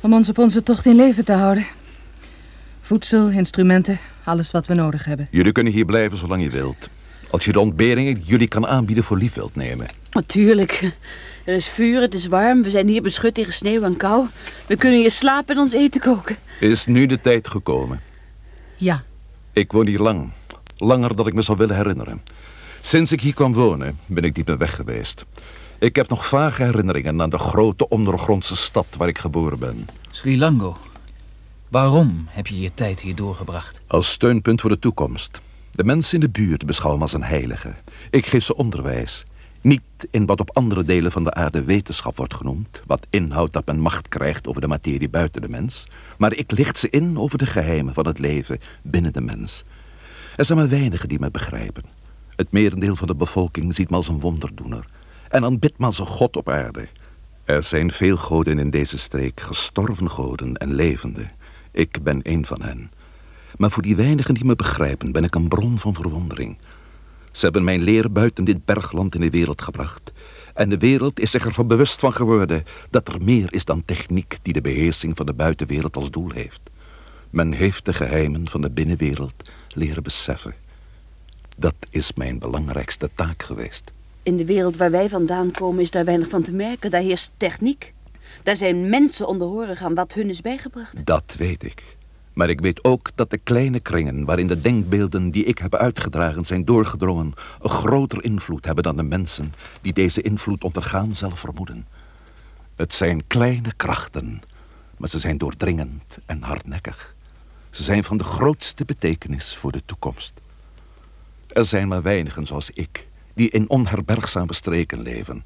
om 0.00 0.12
ons 0.12 0.28
op 0.28 0.38
onze 0.38 0.62
tocht 0.62 0.86
in 0.86 0.96
leven 0.96 1.24
te 1.24 1.32
houden. 1.32 1.66
Voedsel, 2.80 3.28
instrumenten, 3.28 3.98
alles 4.24 4.50
wat 4.50 4.66
we 4.66 4.74
nodig 4.74 5.04
hebben. 5.04 5.28
Jullie 5.30 5.52
kunnen 5.52 5.72
hier 5.72 5.84
blijven 5.84 6.16
zolang 6.18 6.42
je 6.42 6.50
wilt. 6.50 6.88
Als 7.30 7.44
je 7.44 7.52
de 7.52 7.60
ontberingen 7.60 8.14
die 8.14 8.24
jullie 8.24 8.48
kan 8.48 8.66
aanbieden 8.66 9.04
voor 9.04 9.16
lief 9.16 9.34
wilt 9.34 9.54
nemen. 9.54 9.86
Natuurlijk. 10.10 10.94
Er 11.44 11.54
is 11.54 11.68
vuur, 11.68 12.00
het 12.00 12.14
is 12.14 12.26
warm. 12.26 12.62
We 12.62 12.70
zijn 12.70 12.88
hier 12.88 13.02
beschut 13.02 13.34
tegen 13.34 13.52
sneeuw 13.52 13.82
en 13.82 13.96
kou. 13.96 14.26
We 14.66 14.76
kunnen 14.76 15.00
hier 15.00 15.10
slapen 15.10 15.54
en 15.54 15.60
ons 15.60 15.72
eten 15.72 16.00
koken. 16.00 16.36
Is 16.60 16.86
nu 16.86 17.06
de 17.06 17.20
tijd 17.20 17.48
gekomen. 17.48 18.00
Ja, 18.76 19.04
Ik 19.52 19.72
woon 19.72 19.86
hier 19.86 19.98
lang. 19.98 20.30
Langer 20.76 21.16
dan 21.16 21.26
ik 21.26 21.34
me 21.34 21.42
zou 21.42 21.58
willen 21.58 21.76
herinneren. 21.76 22.22
Sinds 22.80 23.12
ik 23.12 23.20
hier 23.20 23.34
kwam 23.34 23.54
wonen, 23.54 23.98
ben 24.06 24.24
ik 24.24 24.46
meer 24.46 24.58
weg 24.58 24.74
geweest. 24.74 25.24
Ik 25.78 25.96
heb 25.96 26.08
nog 26.08 26.28
vage 26.28 26.62
herinneringen 26.62 27.22
aan 27.22 27.30
de 27.30 27.38
grote 27.38 27.88
ondergrondse 27.88 28.56
stad 28.56 28.86
waar 28.98 29.08
ik 29.08 29.18
geboren 29.18 29.58
ben. 29.58 29.88
Sri 30.10 30.38
Lango. 30.38 30.76
Waarom 31.68 32.26
heb 32.28 32.46
je 32.46 32.60
je 32.60 32.70
tijd 32.74 33.00
hier 33.00 33.14
doorgebracht? 33.14 33.80
Als 33.86 34.10
steunpunt 34.10 34.60
voor 34.60 34.70
de 34.70 34.78
toekomst. 34.78 35.40
De 35.76 35.84
mensen 35.84 36.14
in 36.14 36.20
de 36.20 36.40
buurt 36.40 36.66
beschouwen 36.66 36.98
me 36.98 37.04
als 37.04 37.14
een 37.14 37.22
heilige. 37.22 37.74
Ik 38.10 38.26
geef 38.26 38.44
ze 38.44 38.56
onderwijs. 38.56 39.24
Niet 39.60 39.82
in 40.10 40.26
wat 40.26 40.40
op 40.40 40.56
andere 40.56 40.84
delen 40.84 41.12
van 41.12 41.24
de 41.24 41.34
aarde 41.34 41.64
wetenschap 41.64 42.16
wordt 42.16 42.34
genoemd, 42.34 42.82
wat 42.86 43.06
inhoudt 43.10 43.52
dat 43.52 43.66
men 43.66 43.78
macht 43.78 44.08
krijgt 44.08 44.46
over 44.46 44.60
de 44.60 44.66
materie 44.66 45.08
buiten 45.08 45.42
de 45.42 45.48
mens, 45.48 45.86
maar 46.18 46.34
ik 46.34 46.50
licht 46.50 46.78
ze 46.78 46.90
in 46.90 47.18
over 47.18 47.38
de 47.38 47.46
geheimen 47.46 47.94
van 47.94 48.06
het 48.06 48.18
leven 48.18 48.58
binnen 48.82 49.12
de 49.12 49.20
mens. 49.20 49.62
Er 50.36 50.44
zijn 50.44 50.58
maar 50.58 50.68
weinigen 50.68 51.08
die 51.08 51.20
me 51.20 51.30
begrijpen. 51.30 51.84
Het 52.36 52.52
merendeel 52.52 52.96
van 52.96 53.06
de 53.06 53.14
bevolking 53.14 53.74
ziet 53.74 53.90
me 53.90 53.96
als 53.96 54.08
een 54.08 54.20
wonderdoener 54.20 54.84
en 55.28 55.44
aanbidt 55.44 55.78
me 55.78 55.86
als 55.86 55.98
een 55.98 56.06
god 56.06 56.36
op 56.36 56.48
aarde. 56.48 56.88
Er 57.44 57.62
zijn 57.62 57.92
veel 57.92 58.16
goden 58.16 58.58
in 58.58 58.70
deze 58.70 58.98
streek, 58.98 59.40
gestorven 59.40 60.10
goden 60.10 60.56
en 60.56 60.74
levende. 60.74 61.26
Ik 61.70 62.02
ben 62.02 62.20
een 62.22 62.46
van 62.46 62.62
hen. 62.62 62.90
Maar 63.56 63.70
voor 63.70 63.82
die 63.82 63.96
weinigen 63.96 64.34
die 64.34 64.44
me 64.44 64.56
begrijpen, 64.56 65.12
ben 65.12 65.24
ik 65.24 65.34
een 65.34 65.48
bron 65.48 65.78
van 65.78 65.94
verwondering. 65.94 66.58
Ze 67.32 67.44
hebben 67.44 67.64
mijn 67.64 67.82
leer 67.82 68.12
buiten 68.12 68.44
dit 68.44 68.64
bergland 68.64 69.14
in 69.14 69.20
de 69.20 69.30
wereld 69.30 69.62
gebracht. 69.62 70.12
En 70.54 70.68
de 70.68 70.78
wereld 70.78 71.20
is 71.20 71.30
zich 71.30 71.44
ervan 71.44 71.66
bewust 71.66 72.00
van 72.00 72.12
geworden 72.12 72.64
dat 72.90 73.08
er 73.08 73.22
meer 73.22 73.52
is 73.52 73.64
dan 73.64 73.84
techniek 73.84 74.38
die 74.42 74.52
de 74.52 74.60
beheersing 74.60 75.16
van 75.16 75.26
de 75.26 75.32
buitenwereld 75.32 75.96
als 75.96 76.10
doel 76.10 76.30
heeft. 76.30 76.60
Men 77.30 77.52
heeft 77.52 77.84
de 77.84 77.92
geheimen 77.92 78.48
van 78.48 78.60
de 78.60 78.70
binnenwereld 78.70 79.34
leren 79.68 80.02
beseffen. 80.02 80.54
Dat 81.56 81.74
is 81.90 82.12
mijn 82.14 82.38
belangrijkste 82.38 83.10
taak 83.14 83.42
geweest. 83.42 83.90
In 84.22 84.36
de 84.36 84.44
wereld 84.44 84.76
waar 84.76 84.90
wij 84.90 85.08
vandaan 85.08 85.50
komen 85.50 85.82
is 85.82 85.90
daar 85.90 86.04
weinig 86.04 86.28
van 86.28 86.42
te 86.42 86.52
merken. 86.52 86.90
Daar 86.90 87.00
heerst 87.00 87.30
techniek. 87.36 87.94
Daar 88.42 88.56
zijn 88.56 88.88
mensen 88.88 89.28
onderhorig 89.28 89.82
aan 89.82 89.94
wat 89.94 90.12
hun 90.12 90.28
is 90.28 90.40
bijgebracht. 90.40 91.06
Dat 91.06 91.34
weet 91.38 91.64
ik. 91.64 91.96
Maar 92.36 92.50
ik 92.50 92.60
weet 92.60 92.84
ook 92.84 93.10
dat 93.14 93.30
de 93.30 93.38
kleine 93.38 93.80
kringen 93.80 94.24
waarin 94.24 94.46
de 94.46 94.60
denkbeelden 94.60 95.30
die 95.30 95.44
ik 95.44 95.58
heb 95.58 95.74
uitgedragen 95.74 96.44
zijn 96.44 96.64
doorgedrongen, 96.64 97.34
een 97.60 97.70
groter 97.70 98.24
invloed 98.24 98.64
hebben 98.64 98.84
dan 98.84 98.96
de 98.96 99.02
mensen 99.02 99.52
die 99.80 99.92
deze 99.92 100.22
invloed 100.22 100.64
ondergaan 100.64 101.14
zelf 101.14 101.40
vermoeden. 101.40 101.86
Het 102.74 102.92
zijn 102.92 103.26
kleine 103.26 103.72
krachten, 103.76 104.42
maar 104.96 105.08
ze 105.08 105.18
zijn 105.18 105.38
doordringend 105.38 106.18
en 106.26 106.42
hardnekkig. 106.42 107.14
Ze 107.70 107.82
zijn 107.82 108.04
van 108.04 108.16
de 108.16 108.24
grootste 108.24 108.84
betekenis 108.84 109.56
voor 109.56 109.72
de 109.72 109.82
toekomst. 109.86 110.32
Er 111.46 111.64
zijn 111.64 111.88
maar 111.88 112.02
weinigen 112.02 112.46
zoals 112.46 112.70
ik, 112.70 113.08
die 113.34 113.50
in 113.50 113.70
onherbergzame 113.70 114.54
streken 114.54 115.02
leven 115.02 115.44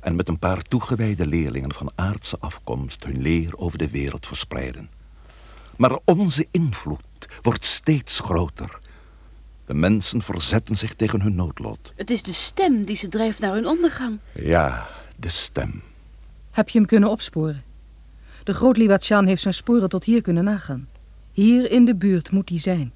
en 0.00 0.16
met 0.16 0.28
een 0.28 0.38
paar 0.38 0.62
toegewijde 0.62 1.26
leerlingen 1.26 1.72
van 1.72 1.92
aardse 1.94 2.36
afkomst 2.40 3.04
hun 3.04 3.22
leer 3.22 3.58
over 3.58 3.78
de 3.78 3.90
wereld 3.90 4.26
verspreiden. 4.26 4.97
Maar 5.78 5.98
onze 6.04 6.46
invloed 6.50 7.28
wordt 7.42 7.64
steeds 7.64 8.20
groter. 8.20 8.78
De 9.66 9.74
mensen 9.74 10.22
verzetten 10.22 10.76
zich 10.76 10.94
tegen 10.94 11.20
hun 11.20 11.34
noodlot. 11.34 11.92
Het 11.96 12.10
is 12.10 12.22
de 12.22 12.32
stem 12.32 12.84
die 12.84 12.96
ze 12.96 13.08
drijft 13.08 13.40
naar 13.40 13.52
hun 13.52 13.66
ondergang. 13.66 14.18
Ja, 14.32 14.88
de 15.16 15.28
stem. 15.28 15.82
Heb 16.50 16.68
je 16.68 16.78
hem 16.78 16.86
kunnen 16.86 17.10
opsporen? 17.10 17.62
De 18.44 18.54
groot 18.54 18.76
Liwatian 18.76 19.26
heeft 19.26 19.42
zijn 19.42 19.54
sporen 19.54 19.88
tot 19.88 20.04
hier 20.04 20.22
kunnen 20.22 20.44
nagaan. 20.44 20.88
Hier 21.32 21.70
in 21.70 21.84
de 21.84 21.94
buurt 21.94 22.30
moet 22.30 22.48
hij 22.48 22.58
zijn. 22.58 22.92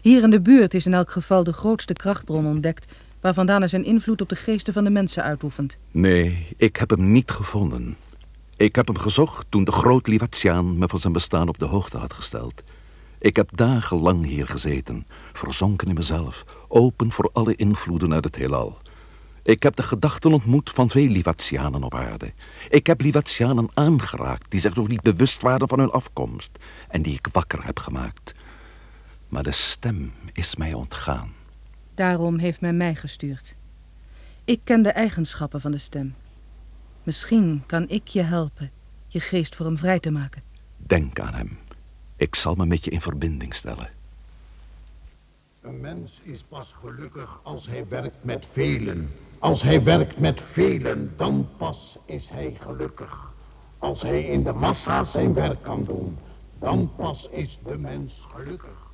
Hier 0.00 0.22
in 0.22 0.30
de 0.30 0.40
buurt 0.40 0.74
is 0.74 0.86
in 0.86 0.94
elk 0.94 1.10
geval 1.10 1.44
de 1.44 1.52
grootste 1.52 1.92
krachtbron 1.92 2.46
ontdekt... 2.46 2.92
waar 3.20 3.34
vandaan 3.34 3.60
hij 3.60 3.68
zijn 3.68 3.84
invloed 3.84 4.20
op 4.20 4.28
de 4.28 4.36
geesten 4.36 4.72
van 4.72 4.84
de 4.84 4.90
mensen 4.90 5.22
uitoefent. 5.22 5.78
Nee, 5.90 6.46
ik 6.56 6.76
heb 6.76 6.90
hem 6.90 7.12
niet 7.12 7.30
gevonden. 7.30 7.96
Ik 8.56 8.76
heb 8.76 8.86
hem 8.86 8.98
gezocht 8.98 9.46
toen 9.48 9.64
de 9.64 9.72
groot 9.72 10.06
Liwatiaan 10.06 10.78
me 10.78 10.88
van 10.88 10.98
zijn 10.98 11.12
bestaan 11.12 11.48
op 11.48 11.58
de 11.58 11.64
hoogte 11.64 11.98
had 11.98 12.12
gesteld. 12.12 12.62
Ik 13.18 13.36
heb 13.36 13.56
dagenlang 13.56 14.24
hier 14.24 14.46
gezeten, 14.46 15.06
verzonken 15.32 15.88
in 15.88 15.94
mezelf, 15.94 16.44
open 16.68 17.12
voor 17.12 17.30
alle 17.32 17.56
invloeden 17.56 18.12
uit 18.12 18.24
het 18.24 18.36
heelal. 18.36 18.78
Ik 19.42 19.62
heb 19.62 19.76
de 19.76 19.82
gedachten 19.82 20.32
ontmoet 20.32 20.70
van 20.70 20.90
veel 20.90 21.08
Liwatianen 21.08 21.82
op 21.82 21.94
aarde. 21.94 22.32
Ik 22.68 22.86
heb 22.86 23.00
Liwatianen 23.00 23.68
aangeraakt 23.74 24.50
die 24.50 24.60
zich 24.60 24.74
nog 24.74 24.88
niet 24.88 25.02
bewust 25.02 25.42
waren 25.42 25.68
van 25.68 25.78
hun 25.78 25.90
afkomst 25.90 26.50
en 26.88 27.02
die 27.02 27.14
ik 27.14 27.28
wakker 27.32 27.64
heb 27.64 27.78
gemaakt. 27.78 28.32
Maar 29.28 29.42
de 29.42 29.52
stem 29.52 30.12
is 30.32 30.56
mij 30.56 30.72
ontgaan. 30.72 31.32
Daarom 31.94 32.38
heeft 32.38 32.60
men 32.60 32.76
mij 32.76 32.94
gestuurd. 32.94 33.54
Ik 34.44 34.60
ken 34.64 34.82
de 34.82 34.90
eigenschappen 34.90 35.60
van 35.60 35.70
de 35.70 35.78
stem. 35.78 36.14
Misschien 37.04 37.62
kan 37.66 37.88
ik 37.88 38.08
je 38.08 38.22
helpen 38.22 38.70
je 39.14 39.20
geest 39.20 39.54
voor 39.54 39.66
hem 39.66 39.78
vrij 39.78 40.00
te 40.00 40.10
maken. 40.10 40.42
Denk 40.76 41.20
aan 41.20 41.34
hem. 41.34 41.58
Ik 42.16 42.34
zal 42.34 42.54
me 42.54 42.66
met 42.66 42.84
je 42.84 42.90
in 42.90 43.00
verbinding 43.00 43.54
stellen. 43.54 43.88
Een 45.60 45.80
mens 45.80 46.20
is 46.22 46.42
pas 46.48 46.74
gelukkig 46.80 47.40
als 47.42 47.66
hij 47.66 47.88
werkt 47.88 48.24
met 48.24 48.46
velen. 48.52 49.10
Als 49.38 49.62
hij 49.62 49.82
werkt 49.82 50.18
met 50.18 50.40
velen, 50.52 51.12
dan 51.16 51.48
pas 51.56 51.98
is 52.04 52.28
hij 52.28 52.56
gelukkig. 52.60 53.32
Als 53.78 54.02
hij 54.02 54.22
in 54.22 54.42
de 54.42 54.52
massa 54.52 55.04
zijn 55.04 55.34
werk 55.34 55.62
kan 55.62 55.84
doen, 55.84 56.18
dan 56.58 56.90
pas 56.96 57.28
is 57.30 57.58
de 57.64 57.78
mens 57.78 58.26
gelukkig. 58.34 58.90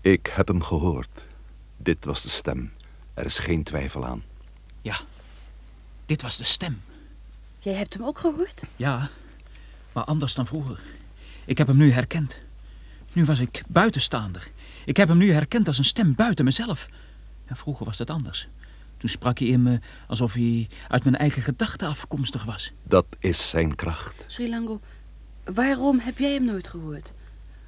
Ik 0.00 0.26
heb 0.32 0.48
hem 0.48 0.62
gehoord. 0.62 1.26
Dit 1.76 2.04
was 2.04 2.22
de 2.22 2.28
stem. 2.28 2.72
Er 3.14 3.24
is 3.24 3.38
geen 3.38 3.62
twijfel 3.62 4.06
aan. 4.06 4.22
Ja, 4.80 4.96
dit 6.06 6.22
was 6.22 6.36
de 6.36 6.44
stem. 6.44 6.80
Jij 7.58 7.74
hebt 7.74 7.94
hem 7.94 8.04
ook 8.04 8.18
gehoord? 8.18 8.62
Ja, 8.76 9.10
maar 9.92 10.04
anders 10.04 10.34
dan 10.34 10.46
vroeger. 10.46 10.80
Ik 11.44 11.58
heb 11.58 11.66
hem 11.66 11.76
nu 11.76 11.92
herkend. 11.92 12.38
Nu 13.12 13.24
was 13.24 13.38
ik 13.38 13.62
buitenstaander. 13.68 14.50
Ik 14.84 14.96
heb 14.96 15.08
hem 15.08 15.18
nu 15.18 15.32
herkend 15.32 15.66
als 15.66 15.78
een 15.78 15.84
stem 15.84 16.14
buiten 16.14 16.44
mezelf. 16.44 16.88
En 17.46 17.56
vroeger 17.56 17.86
was 17.86 17.96
dat 17.96 18.10
anders. 18.10 18.48
Toen 18.96 19.08
sprak 19.10 19.38
hij 19.38 19.48
in 19.48 19.62
me 19.62 19.80
alsof 20.06 20.32
hij 20.32 20.68
uit 20.88 21.04
mijn 21.04 21.16
eigen 21.16 21.42
gedachten 21.42 21.88
afkomstig 21.88 22.44
was. 22.44 22.72
Dat 22.82 23.06
is 23.18 23.48
zijn 23.48 23.74
kracht. 23.74 24.24
Sri 24.26 24.48
Lango, 24.48 24.80
waarom 25.44 25.98
heb 25.98 26.18
jij 26.18 26.32
hem 26.32 26.44
nooit 26.44 26.68
gehoord? 26.68 27.12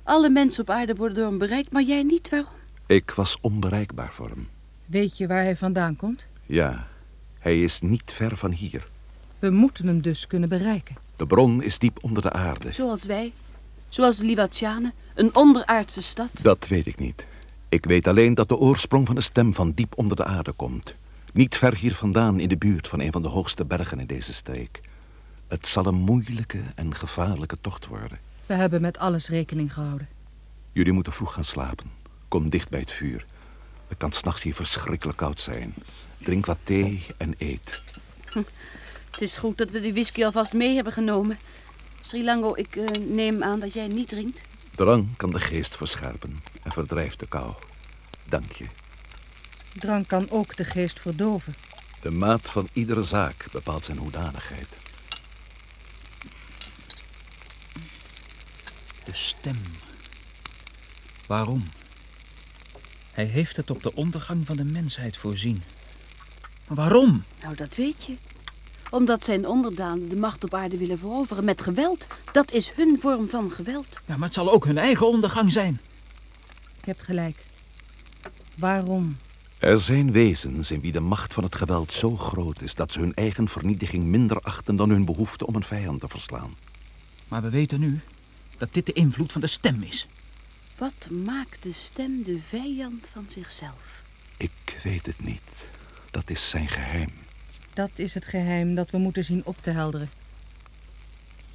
Alle 0.02 0.30
mensen 0.30 0.62
op 0.62 0.70
aarde 0.70 0.94
worden 0.94 1.16
door 1.16 1.26
hem 1.26 1.38
bereikt, 1.38 1.72
maar 1.72 1.82
jij 1.82 2.02
niet. 2.02 2.30
Waarom? 2.30 2.52
Ik 2.86 3.10
was 3.10 3.40
onbereikbaar 3.40 4.12
voor 4.12 4.28
hem. 4.28 4.48
Weet 4.86 5.16
je 5.16 5.26
waar 5.26 5.42
hij 5.42 5.56
vandaan 5.56 5.96
komt? 5.96 6.26
Ja, 6.46 6.88
hij 7.44 7.62
is 7.62 7.80
niet 7.80 8.12
ver 8.12 8.36
van 8.36 8.50
hier. 8.52 8.86
We 9.38 9.50
moeten 9.50 9.86
hem 9.86 10.00
dus 10.00 10.26
kunnen 10.26 10.48
bereiken. 10.48 10.96
De 11.16 11.26
bron 11.26 11.62
is 11.62 11.78
diep 11.78 11.98
onder 12.00 12.22
de 12.22 12.32
aarde. 12.32 12.72
Zoals 12.72 13.04
wij. 13.04 13.32
Zoals 13.88 14.16
de 14.16 14.24
Liwatianen. 14.24 14.92
Een 15.14 15.34
onderaardse 15.34 16.02
stad. 16.02 16.42
Dat 16.42 16.66
weet 16.68 16.86
ik 16.86 16.98
niet. 16.98 17.26
Ik 17.68 17.84
weet 17.84 18.08
alleen 18.08 18.34
dat 18.34 18.48
de 18.48 18.56
oorsprong 18.56 19.06
van 19.06 19.14
de 19.14 19.20
stem 19.20 19.54
van 19.54 19.72
diep 19.72 19.92
onder 19.96 20.16
de 20.16 20.24
aarde 20.24 20.52
komt. 20.52 20.94
Niet 21.32 21.56
ver 21.56 21.76
hier 21.76 21.94
vandaan 21.94 22.40
in 22.40 22.48
de 22.48 22.56
buurt 22.56 22.88
van 22.88 23.00
een 23.00 23.12
van 23.12 23.22
de 23.22 23.28
hoogste 23.28 23.64
bergen 23.64 24.00
in 24.00 24.06
deze 24.06 24.32
streek. 24.32 24.80
Het 25.48 25.66
zal 25.66 25.86
een 25.86 25.94
moeilijke 25.94 26.60
en 26.74 26.94
gevaarlijke 26.94 27.56
tocht 27.60 27.86
worden. 27.86 28.18
We 28.46 28.54
hebben 28.54 28.80
met 28.80 28.98
alles 28.98 29.28
rekening 29.28 29.72
gehouden. 29.72 30.08
Jullie 30.72 30.92
moeten 30.92 31.12
vroeg 31.12 31.32
gaan 31.32 31.44
slapen. 31.44 31.90
Kom 32.28 32.50
dicht 32.50 32.70
bij 32.70 32.80
het 32.80 32.90
vuur. 32.90 33.26
Het 33.88 33.98
kan 33.98 34.12
s'nachts 34.12 34.42
hier 34.42 34.54
verschrikkelijk 34.54 35.18
koud 35.18 35.40
zijn. 35.40 35.74
Drink 36.24 36.46
wat 36.46 36.58
thee 36.64 37.06
en 37.16 37.34
eet. 37.38 37.80
Het 39.10 39.20
is 39.20 39.36
goed 39.36 39.58
dat 39.58 39.70
we 39.70 39.80
die 39.80 39.92
whisky 39.92 40.24
alvast 40.24 40.52
mee 40.52 40.74
hebben 40.74 40.92
genomen. 40.92 41.38
Sri 42.00 42.24
Lango, 42.24 42.54
ik 42.56 42.76
eh, 42.76 43.02
neem 43.06 43.42
aan 43.42 43.60
dat 43.60 43.72
jij 43.72 43.86
niet 43.86 44.08
drinkt. 44.08 44.42
Drank 44.74 45.18
kan 45.18 45.32
de 45.32 45.40
geest 45.40 45.76
verscherpen 45.76 46.42
en 46.62 46.72
verdrijft 46.72 47.18
de 47.18 47.26
kou. 47.26 47.54
Dank 48.24 48.52
je. 48.52 48.66
Drank 49.72 50.08
kan 50.08 50.30
ook 50.30 50.56
de 50.56 50.64
geest 50.64 51.00
verdoven. 51.00 51.54
De 52.00 52.10
maat 52.10 52.50
van 52.50 52.68
iedere 52.72 53.02
zaak 53.02 53.46
bepaalt 53.52 53.84
zijn 53.84 53.98
hoedanigheid. 53.98 54.68
De 59.04 59.12
stem. 59.12 59.62
Waarom? 61.26 61.64
Hij 63.12 63.24
heeft 63.24 63.56
het 63.56 63.70
op 63.70 63.82
de 63.82 63.94
ondergang 63.94 64.46
van 64.46 64.56
de 64.56 64.64
mensheid 64.64 65.16
voorzien. 65.16 65.62
Maar 66.66 66.76
waarom? 66.76 67.24
Nou, 67.42 67.54
dat 67.54 67.74
weet 67.74 68.04
je. 68.04 68.16
Omdat 68.90 69.24
zijn 69.24 69.46
onderdanen 69.46 70.08
de 70.08 70.16
macht 70.16 70.44
op 70.44 70.54
aarde 70.54 70.76
willen 70.76 70.98
veroveren 70.98 71.44
met 71.44 71.62
geweld. 71.62 72.06
Dat 72.32 72.52
is 72.52 72.70
hun 72.70 72.98
vorm 73.00 73.28
van 73.28 73.50
geweld. 73.50 74.00
Ja, 74.06 74.16
maar 74.16 74.24
het 74.24 74.34
zal 74.34 74.52
ook 74.52 74.64
hun 74.64 74.78
eigen 74.78 75.08
ondergang 75.08 75.52
zijn. 75.52 75.80
Je 76.54 76.90
hebt 76.90 77.02
gelijk. 77.02 77.44
Waarom? 78.56 79.16
Er 79.58 79.80
zijn 79.80 80.12
wezens 80.12 80.70
in 80.70 80.80
wie 80.80 80.92
de 80.92 81.00
macht 81.00 81.34
van 81.34 81.44
het 81.44 81.54
geweld 81.54 81.92
zo 81.92 82.16
groot 82.16 82.62
is... 82.62 82.74
dat 82.74 82.92
ze 82.92 83.00
hun 83.00 83.14
eigen 83.14 83.48
vernietiging 83.48 84.04
minder 84.04 84.40
achten 84.40 84.76
dan 84.76 84.90
hun 84.90 85.04
behoefte 85.04 85.46
om 85.46 85.54
een 85.54 85.64
vijand 85.64 86.00
te 86.00 86.08
verslaan. 86.08 86.54
Maar 87.28 87.42
we 87.42 87.50
weten 87.50 87.80
nu 87.80 88.00
dat 88.56 88.74
dit 88.74 88.86
de 88.86 88.92
invloed 88.92 89.32
van 89.32 89.40
de 89.40 89.46
stem 89.46 89.82
is. 89.82 90.06
Wat 90.78 91.08
maakt 91.10 91.62
de 91.62 91.72
stem 91.72 92.22
de 92.22 92.40
vijand 92.40 93.08
van 93.12 93.24
zichzelf? 93.28 94.02
Ik 94.36 94.80
weet 94.82 95.06
het 95.06 95.24
niet. 95.24 95.66
Dat 96.14 96.30
is 96.30 96.50
zijn 96.50 96.68
geheim. 96.68 97.08
Dat 97.72 97.90
is 97.94 98.14
het 98.14 98.26
geheim 98.26 98.74
dat 98.74 98.90
we 98.90 98.98
moeten 98.98 99.24
zien 99.24 99.42
op 99.44 99.56
te 99.60 99.70
helderen. 99.70 100.10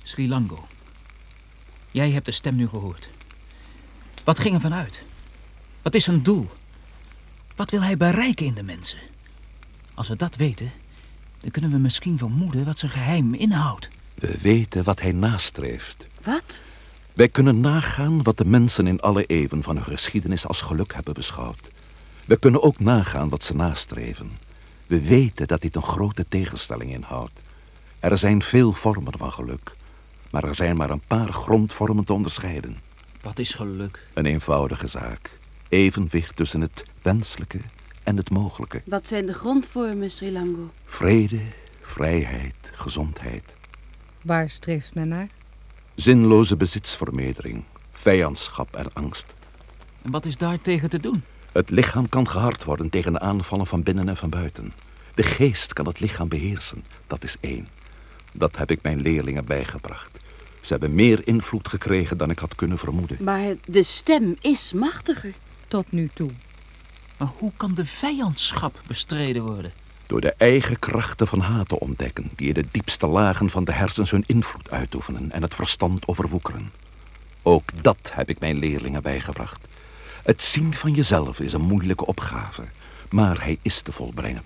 Sri 0.04 0.28
Lango, 0.28 0.68
jij 1.92 2.12
hebt 2.12 2.26
de 2.26 2.32
stem 2.32 2.56
nu 2.56 2.68
gehoord. 2.68 3.10
Wat 4.24 4.40
ging 4.40 4.56
er 4.56 4.62
vanuit? 4.62 5.02
Wat 5.82 5.96
is 5.96 6.04
zijn 6.04 6.24
doel? 6.24 6.50
Wat 7.56 7.72
wil 7.72 7.82
hij 7.82 7.98
bereiken 7.98 8.46
in 8.46 8.54
de 8.54 8.64
mensen? 8.64 9.00
Als 9.94 10.08
we 10.08 10.16
dat 10.16 10.36
weten, 10.36 10.72
dan 11.40 11.52
kunnen 11.52 11.72
we 11.72 11.78
misschien 11.78 12.18
vermoeden 12.18 12.66
wat 12.66 12.80
zijn 12.80 12.92
geheim 12.92 13.34
inhoudt. 13.34 13.90
We 14.16 14.38
weten 14.42 14.84
wat 14.84 15.02
hij 15.02 15.12
nastreeft. 15.12 16.06
Wat? 16.24 16.62
Wij 17.14 17.30
kunnen 17.30 17.60
nagaan 17.60 18.24
wat 18.24 18.38
de 18.38 18.46
mensen 18.46 18.88
in 18.88 19.00
alle 19.00 19.26
eeuwen 19.26 19.64
van 19.64 19.76
hun 19.76 19.86
geschiedenis 19.86 20.48
als 20.48 20.62
geluk 20.62 20.94
hebben 20.94 21.14
beschouwd. 21.14 21.70
We 22.26 22.38
kunnen 22.38 22.64
ook 22.64 22.80
nagaan 22.80 23.30
wat 23.30 23.44
ze 23.44 23.56
nastreven. 23.56 24.49
We 24.90 25.08
weten 25.08 25.48
dat 25.48 25.62
dit 25.62 25.76
een 25.76 25.82
grote 25.82 26.26
tegenstelling 26.30 26.92
inhoudt. 26.92 27.42
Er 28.00 28.18
zijn 28.18 28.42
veel 28.42 28.72
vormen 28.72 29.18
van 29.18 29.32
geluk, 29.32 29.76
maar 30.32 30.44
er 30.44 30.56
zijn 30.56 30.78
maar 30.78 30.90
een 30.90 31.04
paar 31.08 31.34
grondvormen 31.34 32.04
te 32.04 32.14
onderscheiden. 32.14 32.78
Wat 33.22 33.40
is 33.40 33.54
geluk? 33.54 34.08
Een 34.14 34.26
eenvoudige 34.26 34.88
zaak. 34.88 35.40
Evenwicht 35.68 36.36
tussen 36.36 36.62
het 36.62 36.84
wenselijke 37.02 37.60
en 38.04 38.18
het 38.18 38.30
mogelijke. 38.30 38.82
Wat 38.86 39.08
zijn 39.08 39.26
de 39.26 39.34
grondvormen, 39.34 40.12
Sri 40.12 40.32
Lango? 40.32 40.72
Vrede, 40.86 41.42
vrijheid, 41.82 42.56
gezondheid. 42.74 43.56
Waar 44.22 44.50
streeft 44.50 44.96
men 44.96 45.08
naar? 45.08 45.28
Zinloze 45.96 46.56
bezitsvermeerdering, 46.56 47.64
vijandschap 47.92 48.76
en 48.76 48.94
angst. 48.94 49.34
En 50.02 50.12
wat 50.12 50.26
is 50.26 50.38
daar 50.38 50.62
tegen 50.62 50.90
te 50.90 51.00
doen? 51.00 51.24
Het 51.52 51.70
lichaam 51.70 52.10
kan 52.10 52.28
gehard 52.28 52.64
worden 52.64 52.90
tegen 52.90 53.14
de 53.14 53.20
aanvallen 53.20 53.68
van 53.68 53.84
binnen 53.84 54.10
en 54.10 54.18
van 54.18 54.30
buiten. 54.30 54.74
De 55.16 55.24
geest 55.24 55.74
kan 55.74 55.86
het 55.86 56.00
lichaam 56.00 56.28
beheersen, 56.28 56.84
dat 57.08 57.24
is 57.24 57.38
één. 57.40 57.68
Dat 58.32 58.58
heb 58.58 58.72
ik 58.72 58.82
mijn 58.82 59.02
leerlingen 59.02 59.46
bijgebracht. 59.46 60.20
Ze 60.62 60.72
hebben 60.72 60.96
meer 60.96 61.28
invloed 61.28 61.68
gekregen 61.68 62.18
dan 62.18 62.30
ik 62.30 62.40
had 62.40 62.56
kunnen 62.56 62.78
vermoeden. 62.78 63.18
Maar 63.24 63.56
de 63.66 63.84
stem 63.84 64.36
is 64.42 64.74
machtiger. 64.74 65.34
Tot 65.68 65.92
nu 65.92 66.10
toe. 66.14 66.32
Maar 67.18 67.32
hoe 67.38 67.52
kan 67.58 67.74
de 67.74 67.86
vijandschap 67.86 68.82
bestreden 68.88 69.44
worden? 69.44 69.72
Door 70.08 70.22
de 70.22 70.34
eigen 70.38 70.80
krachten 70.80 71.28
van 71.28 71.40
haat 71.40 71.68
te 71.68 71.80
ontdekken... 71.80 72.30
die 72.36 72.48
in 72.48 72.54
de 72.54 72.66
diepste 72.72 73.08
lagen 73.08 73.50
van 73.50 73.64
de 73.64 73.72
hersens 73.72 74.12
hun 74.12 74.24
invloed 74.28 74.72
uitoefenen... 74.72 75.32
en 75.32 75.42
het 75.42 75.56
verstand 75.56 76.08
overwoekeren. 76.08 76.72
Ook 77.42 77.84
dat 77.84 78.12
heb 78.14 78.30
ik 78.30 78.40
mijn 78.40 78.58
leerlingen 78.58 79.02
bijgebracht. 79.02 79.68
Het 80.24 80.44
zien 80.44 80.74
van 80.74 80.94
jezelf 80.94 81.40
is 81.40 81.54
een 81.54 81.62
moeilijke 81.62 82.06
opgave... 82.06 82.64
maar 83.10 83.44
hij 83.44 83.58
is 83.62 83.82
te 83.82 83.92
volbrengen. 83.92 84.44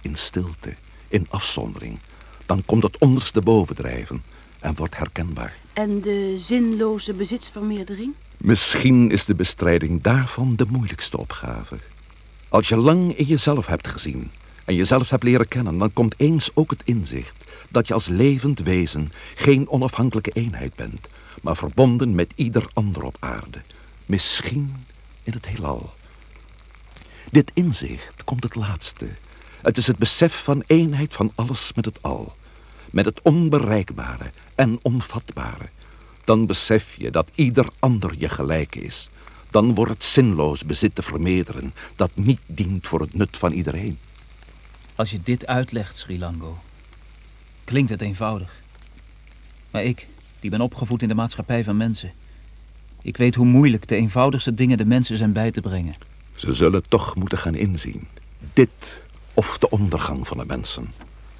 In 0.00 0.16
stilte, 0.16 0.74
in 1.08 1.26
afzondering. 1.30 1.98
Dan 2.46 2.62
komt 2.66 2.82
het 2.82 2.98
onderste 2.98 3.40
bovendrijven 3.40 4.22
en 4.60 4.74
wordt 4.74 4.96
herkenbaar. 4.96 5.54
En 5.72 6.00
de 6.00 6.32
zinloze 6.36 7.12
bezitsvermeerdering? 7.12 8.14
Misschien 8.36 9.10
is 9.10 9.24
de 9.24 9.34
bestrijding 9.34 10.02
daarvan 10.02 10.56
de 10.56 10.66
moeilijkste 10.68 11.18
opgave. 11.18 11.76
Als 12.48 12.68
je 12.68 12.76
lang 12.76 13.16
in 13.16 13.24
jezelf 13.24 13.66
hebt 13.66 13.86
gezien 13.86 14.30
en 14.64 14.74
jezelf 14.74 15.10
hebt 15.10 15.22
leren 15.22 15.48
kennen, 15.48 15.78
dan 15.78 15.92
komt 15.92 16.14
eens 16.16 16.50
ook 16.54 16.70
het 16.70 16.82
inzicht 16.84 17.44
dat 17.68 17.88
je 17.88 17.94
als 17.94 18.06
levend 18.06 18.58
wezen 18.58 19.12
geen 19.34 19.68
onafhankelijke 19.68 20.30
eenheid 20.30 20.74
bent, 20.74 21.08
maar 21.42 21.56
verbonden 21.56 22.14
met 22.14 22.32
ieder 22.34 22.70
ander 22.72 23.02
op 23.02 23.16
aarde. 23.20 23.62
Misschien 24.06 24.74
in 25.26 25.32
het 25.32 25.46
heelal. 25.46 25.94
Dit 27.30 27.50
inzicht 27.54 28.24
komt 28.24 28.42
het 28.42 28.54
laatste. 28.54 29.08
Het 29.62 29.76
is 29.76 29.86
het 29.86 29.98
besef 29.98 30.42
van 30.44 30.62
eenheid 30.66 31.14
van 31.14 31.32
alles 31.34 31.72
met 31.74 31.84
het 31.84 32.02
al. 32.02 32.36
Met 32.90 33.04
het 33.04 33.22
onbereikbare 33.22 34.30
en 34.54 34.78
onvatbare. 34.82 35.68
Dan 36.24 36.46
besef 36.46 36.96
je 36.96 37.10
dat 37.10 37.30
ieder 37.34 37.68
ander 37.78 38.14
je 38.18 38.28
gelijk 38.28 38.74
is. 38.74 39.08
Dan 39.50 39.74
wordt 39.74 39.92
het 39.92 40.04
zinloos 40.04 40.64
bezit 40.64 40.94
te 40.94 41.02
vermeerderen 41.02 41.74
dat 41.96 42.10
niet 42.14 42.40
dient 42.46 42.86
voor 42.86 43.00
het 43.00 43.14
nut 43.14 43.36
van 43.36 43.52
iedereen. 43.52 43.98
Als 44.94 45.10
je 45.10 45.20
dit 45.22 45.46
uitlegt, 45.46 45.96
Sri 45.96 46.18
Lango, 46.18 46.58
klinkt 47.64 47.90
het 47.90 48.02
eenvoudig. 48.02 48.62
Maar 49.70 49.84
ik, 49.84 50.06
die 50.40 50.50
ben 50.50 50.60
opgevoed 50.60 51.02
in 51.02 51.08
de 51.08 51.14
maatschappij 51.14 51.64
van 51.64 51.76
mensen... 51.76 52.12
ik 53.06 53.16
weet 53.16 53.34
hoe 53.34 53.46
moeilijk 53.46 53.88
de 53.88 53.96
eenvoudigste 53.96 54.54
dingen 54.54 54.76
de 54.76 54.86
mensen 54.86 55.16
zijn 55.16 55.32
bij 55.32 55.50
te 55.50 55.60
brengen. 55.60 55.94
Ze 56.34 56.52
zullen 56.52 56.88
toch 56.88 57.16
moeten 57.16 57.38
gaan 57.38 57.54
inzien. 57.54 58.08
Dit 58.52 59.02
of 59.34 59.58
de 59.58 59.70
ondergang 59.70 60.26
van 60.26 60.38
de 60.38 60.44
mensen. 60.46 60.92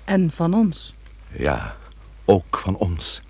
En 0.04 0.30
van 0.30 0.54
ons. 0.54 0.94
Ja, 1.38 1.76
ook 2.24 2.56
van 2.56 2.76
ons. 2.76 3.22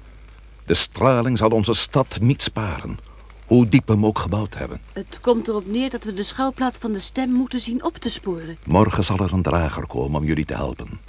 De 0.66 0.74
straling 0.74 1.38
zal 1.38 1.48
onze 1.48 1.74
stad 1.74 2.18
niet 2.20 2.42
sparen, 2.42 2.98
hoe 3.46 3.68
diep 3.68 3.86
we 3.86 3.92
hem 3.92 4.06
ook 4.06 4.18
gebouwd 4.18 4.54
hebben. 4.54 4.80
Het 4.92 5.18
komt 5.20 5.48
erop 5.48 5.66
neer 5.66 5.90
dat 5.90 6.04
we 6.04 6.14
de 6.14 6.22
schuilplaats 6.22 6.78
van 6.78 6.92
de 6.92 6.98
stem 6.98 7.30
moeten 7.30 7.60
zien 7.60 7.84
op 7.84 7.96
te 7.96 8.10
sporen. 8.10 8.56
Morgen 8.64 9.04
zal 9.04 9.18
er 9.18 9.32
een 9.32 9.42
drager 9.42 9.86
komen 9.86 10.20
om 10.20 10.26
jullie 10.26 10.44
te 10.44 10.54
helpen. 10.54 11.00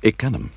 Ik 0.00 0.16
ken 0.16 0.32
hem. 0.32 0.50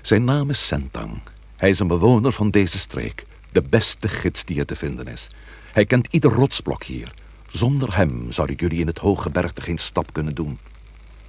Zijn 0.00 0.24
naam 0.24 0.50
is 0.50 0.66
Sentang. 0.66 1.20
Hij 1.56 1.70
is 1.70 1.78
een 1.78 1.86
bewoner 1.86 2.32
van 2.32 2.50
deze 2.50 2.78
streek. 2.78 3.26
De 3.52 3.62
beste 3.62 4.08
gids 4.08 4.44
die 4.44 4.58
er 4.58 4.66
te 4.66 4.76
vinden 4.76 5.06
is. 5.06 5.28
Hij 5.72 5.86
kent 5.86 6.08
ieder 6.10 6.32
rotsblok 6.32 6.84
hier. 6.84 7.12
Zonder 7.48 7.96
hem 7.96 8.32
zouden 8.32 8.56
jullie 8.56 8.80
in 8.80 8.86
het 8.86 8.98
hooggebergte 8.98 9.60
geen 9.60 9.78
stap 9.78 10.12
kunnen 10.12 10.34
doen. 10.34 10.58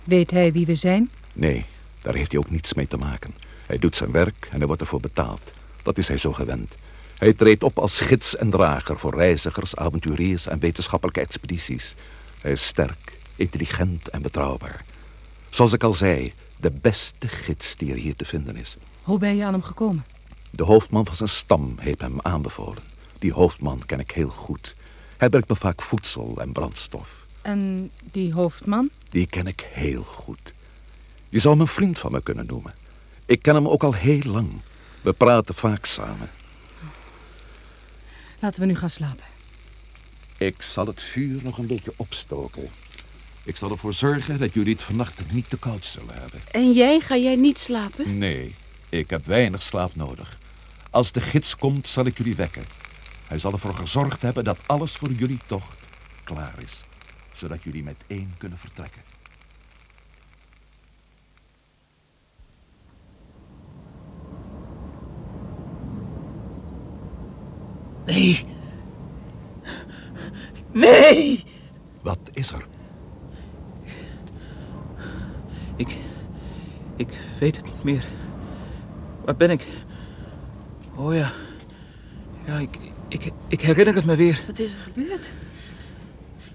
Weet 0.03 0.31
hij 0.31 0.51
wie 0.51 0.65
we 0.65 0.75
zijn? 0.75 1.09
Nee, 1.33 1.65
daar 2.01 2.13
heeft 2.13 2.31
hij 2.31 2.39
ook 2.39 2.49
niets 2.49 2.73
mee 2.73 2.87
te 2.87 2.97
maken. 2.97 3.33
Hij 3.67 3.77
doet 3.77 3.95
zijn 3.95 4.11
werk 4.11 4.47
en 4.51 4.57
hij 4.57 4.67
wordt 4.67 4.81
ervoor 4.81 4.99
betaald. 4.99 5.53
Dat 5.83 5.97
is 5.97 6.07
hij 6.07 6.17
zo 6.17 6.33
gewend. 6.33 6.75
Hij 7.17 7.33
treedt 7.33 7.63
op 7.63 7.79
als 7.79 7.99
gids 7.99 8.35
en 8.35 8.49
drager 8.49 8.97
voor 8.99 9.15
reizigers, 9.15 9.75
avonturiers 9.75 10.47
en 10.47 10.59
wetenschappelijke 10.59 11.21
expedities. 11.21 11.95
Hij 12.41 12.51
is 12.51 12.65
sterk, 12.65 13.17
intelligent 13.35 14.09
en 14.09 14.21
betrouwbaar. 14.21 14.85
Zoals 15.49 15.73
ik 15.73 15.83
al 15.83 15.93
zei, 15.93 16.33
de 16.57 16.71
beste 16.71 17.27
gids 17.27 17.75
die 17.75 17.91
er 17.91 17.97
hier 17.97 18.15
te 18.15 18.25
vinden 18.25 18.55
is. 18.55 18.77
Hoe 19.01 19.19
ben 19.19 19.35
je 19.35 19.43
aan 19.43 19.53
hem 19.53 19.63
gekomen? 19.63 20.05
De 20.51 20.63
hoofdman 20.63 21.05
van 21.05 21.15
zijn 21.15 21.29
stam 21.29 21.75
heeft 21.79 22.01
hem 22.01 22.17
aanbevolen. 22.21 22.83
Die 23.19 23.33
hoofdman 23.33 23.81
ken 23.85 23.99
ik 23.99 24.11
heel 24.11 24.29
goed. 24.29 24.75
Hij 25.17 25.29
brengt 25.29 25.49
me 25.49 25.55
vaak 25.55 25.81
voedsel 25.81 26.37
en 26.41 26.51
brandstof. 26.51 27.25
En 27.41 27.91
die 28.11 28.33
hoofdman? 28.33 28.89
Die 29.09 29.27
ken 29.27 29.47
ik 29.47 29.67
heel 29.71 30.03
goed. 30.03 30.53
Je 31.29 31.39
zou 31.39 31.53
hem 31.53 31.63
een 31.63 31.67
vriend 31.67 31.99
van 31.99 32.11
me 32.11 32.21
kunnen 32.21 32.45
noemen. 32.45 32.73
Ik 33.25 33.41
ken 33.41 33.55
hem 33.55 33.67
ook 33.67 33.83
al 33.83 33.93
heel 33.93 34.21
lang. 34.23 34.49
We 35.01 35.13
praten 35.13 35.55
vaak 35.55 35.85
samen. 35.85 36.29
Laten 38.39 38.61
we 38.61 38.67
nu 38.67 38.75
gaan 38.75 38.89
slapen. 38.89 39.25
Ik 40.37 40.61
zal 40.61 40.85
het 40.87 41.01
vuur 41.01 41.43
nog 41.43 41.57
een 41.57 41.67
beetje 41.67 41.93
opstoken. 41.95 42.69
Ik 43.43 43.57
zal 43.57 43.69
ervoor 43.69 43.93
zorgen 43.93 44.39
dat 44.39 44.53
jullie 44.53 44.73
het 44.73 44.81
vannacht 44.83 45.31
niet 45.31 45.49
te 45.49 45.57
koud 45.57 45.85
zullen 45.85 46.13
hebben. 46.13 46.41
En 46.51 46.71
jij, 46.71 46.99
ga 46.99 47.17
jij 47.17 47.35
niet 47.35 47.57
slapen? 47.59 48.17
Nee, 48.17 48.55
ik 48.89 49.09
heb 49.09 49.25
weinig 49.25 49.61
slaap 49.61 49.95
nodig. 49.95 50.39
Als 50.91 51.11
de 51.11 51.21
gids 51.21 51.55
komt, 51.55 51.87
zal 51.87 52.05
ik 52.05 52.17
jullie 52.17 52.35
wekken. 52.35 52.65
Hij 53.27 53.37
zal 53.37 53.51
ervoor 53.51 53.75
gezorgd 53.75 54.21
hebben 54.21 54.43
dat 54.43 54.57
alles 54.65 54.95
voor 54.95 55.11
jullie 55.11 55.39
tocht 55.47 55.77
klaar 56.23 56.53
is. 56.61 56.83
Zodat 57.33 57.63
jullie 57.63 57.83
met 57.83 58.03
één 58.07 58.33
kunnen 58.37 58.57
vertrekken. 58.57 59.01
Nee. 68.05 68.45
Nee! 70.71 71.43
Wat 72.01 72.19
is 72.33 72.51
er? 72.51 72.65
Ik... 75.75 75.97
Ik 76.95 77.19
weet 77.39 77.55
het 77.55 77.65
niet 77.65 77.83
meer. 77.83 78.07
Waar 79.25 79.35
ben 79.35 79.49
ik? 79.49 79.65
Oh 81.01 81.15
ja. 81.15 81.31
Ja, 82.45 82.57
ik, 82.57 82.77
ik, 83.07 83.31
ik 83.47 83.61
herinner 83.61 83.95
het 83.95 84.05
me 84.05 84.15
weer. 84.15 84.43
Wat 84.47 84.59
is 84.59 84.71
er 84.71 84.77
gebeurd? 84.77 85.31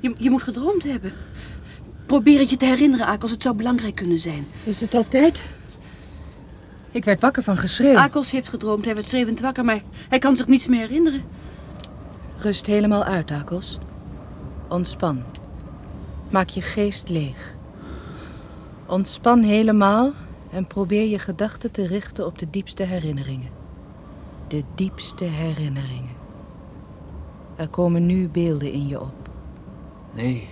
Je, 0.00 0.12
je 0.18 0.30
moet 0.30 0.42
gedroomd 0.42 0.82
hebben. 0.82 1.12
Probeer 2.06 2.38
het 2.38 2.50
je 2.50 2.56
te 2.56 2.64
herinneren, 2.64 3.06
Akels. 3.06 3.30
Het 3.30 3.42
zou 3.42 3.56
belangrijk 3.56 3.94
kunnen 3.94 4.18
zijn. 4.18 4.46
Is 4.64 4.80
het 4.80 4.94
altijd? 4.94 5.42
Ik 6.90 7.04
werd 7.04 7.20
wakker 7.20 7.42
van 7.42 7.56
geschreeuw. 7.56 7.96
Akels 7.96 8.30
heeft 8.30 8.48
gedroomd. 8.48 8.84
Hij 8.84 8.94
werd 8.94 9.08
schreeuwend 9.08 9.40
wakker, 9.40 9.64
maar 9.64 9.82
hij 10.08 10.18
kan 10.18 10.36
zich 10.36 10.46
niets 10.46 10.66
meer 10.66 10.80
herinneren. 10.80 11.22
Rust 12.38 12.66
helemaal 12.66 13.04
uit, 13.04 13.30
Akels. 13.30 13.78
Ontspan. 14.68 15.22
Maak 16.30 16.48
je 16.48 16.62
geest 16.62 17.08
leeg. 17.08 17.56
Ontspan 18.86 19.42
helemaal 19.42 20.12
en 20.50 20.66
probeer 20.66 21.08
je 21.08 21.18
gedachten 21.18 21.70
te 21.70 21.86
richten 21.86 22.26
op 22.26 22.38
de 22.38 22.50
diepste 22.50 22.82
herinneringen. 22.82 23.55
De 24.48 24.64
diepste 24.74 25.24
herinneringen. 25.24 26.14
Er 27.56 27.68
komen 27.68 28.06
nu 28.06 28.28
beelden 28.28 28.72
in 28.72 28.86
je 28.86 29.00
op. 29.00 29.30
Nee. 30.14 30.48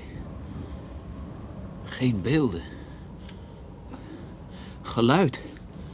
Geen 1.84 2.22
beelden. 2.22 2.62
Geluid. 4.82 5.42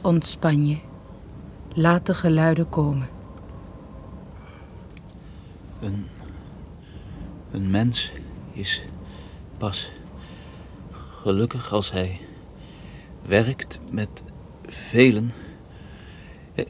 Ontspan 0.01 0.67
je. 0.67 0.77
Laat 1.73 2.05
de 2.05 2.13
geluiden 2.13 2.69
komen. 2.69 3.07
Een, 5.79 6.07
een 7.51 7.69
mens 7.69 8.11
is 8.53 8.83
pas 9.57 9.91
gelukkig 10.91 11.73
als 11.73 11.91
hij 11.91 12.19
werkt 13.25 13.79
met 13.91 14.23
velen. 14.65 15.31
Eh, 16.53 16.65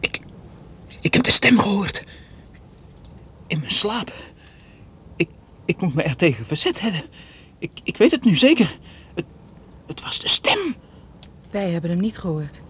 Ik, 0.00 0.20
ik 1.02 1.14
heb 1.14 1.22
de 1.22 1.30
stem 1.30 1.58
gehoord. 1.58 2.04
In 3.46 3.58
mijn 3.58 3.70
slaap. 3.70 4.12
Ik, 5.16 5.28
ik 5.64 5.80
moet 5.80 5.94
me 5.94 6.02
er 6.02 6.16
tegen 6.16 6.46
verzet 6.46 6.80
hebben. 6.80 7.02
Ik, 7.58 7.70
ik 7.82 7.96
weet 7.96 8.10
het 8.10 8.24
nu 8.24 8.36
zeker. 8.36 8.78
Het, 9.14 9.24
het 9.86 10.02
was 10.02 10.20
de 10.20 10.28
stem. 10.28 10.74
Wij 11.50 11.70
hebben 11.70 11.90
hem 11.90 12.00
niet 12.00 12.18
gehoord. 12.18 12.62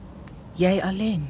Jij 0.52 0.82
alleen. 0.82 1.28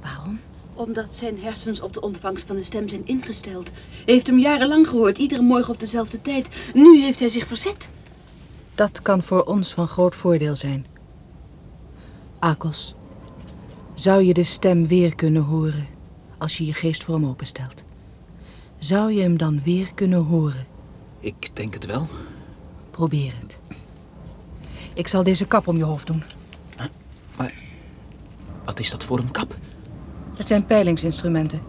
Waarom? 0.00 0.40
Omdat 0.74 1.16
zijn 1.16 1.38
hersens 1.40 1.80
op 1.80 1.92
de 1.92 2.00
ontvangst 2.00 2.46
van 2.46 2.56
de 2.56 2.62
stem 2.62 2.88
zijn 2.88 3.06
ingesteld. 3.06 3.70
Hij 4.04 4.14
heeft 4.14 4.26
hem 4.26 4.38
jarenlang 4.38 4.88
gehoord, 4.88 5.18
iedere 5.18 5.42
morgen 5.42 5.72
op 5.72 5.80
dezelfde 5.80 6.20
tijd. 6.20 6.70
Nu 6.74 7.00
heeft 7.00 7.18
hij 7.18 7.28
zich 7.28 7.46
verzet. 7.46 7.90
Dat 8.74 9.02
kan 9.02 9.22
voor 9.22 9.42
ons 9.42 9.72
van 9.72 9.88
groot 9.88 10.14
voordeel 10.14 10.56
zijn. 10.56 10.86
Akos, 12.38 12.94
Zou 13.94 14.22
je 14.22 14.34
de 14.34 14.42
stem 14.42 14.86
weer 14.86 15.14
kunnen 15.14 15.42
horen 15.42 15.98
als 16.40 16.58
je 16.58 16.66
je 16.66 16.72
geest 16.72 17.04
voor 17.04 17.14
hem 17.14 17.26
openstelt? 17.26 17.84
Zou 18.78 19.12
je 19.12 19.20
hem 19.20 19.36
dan 19.36 19.62
weer 19.62 19.94
kunnen 19.94 20.24
horen? 20.24 20.66
Ik 21.20 21.50
denk 21.52 21.74
het 21.74 21.86
wel. 21.86 22.08
Probeer 22.90 23.32
het. 23.40 23.60
Ik 24.94 25.08
zal 25.08 25.22
deze 25.22 25.46
kap 25.46 25.68
om 25.68 25.76
je 25.76 25.84
hoofd 25.84 26.06
doen. 26.06 26.22
Maar 27.36 27.54
wat 28.64 28.80
is 28.80 28.90
dat 28.90 29.04
voor 29.04 29.18
een 29.18 29.30
kap? 29.30 29.54
Het 30.36 30.46
zijn 30.46 30.66
peilingsinstrumenten. 30.66 31.60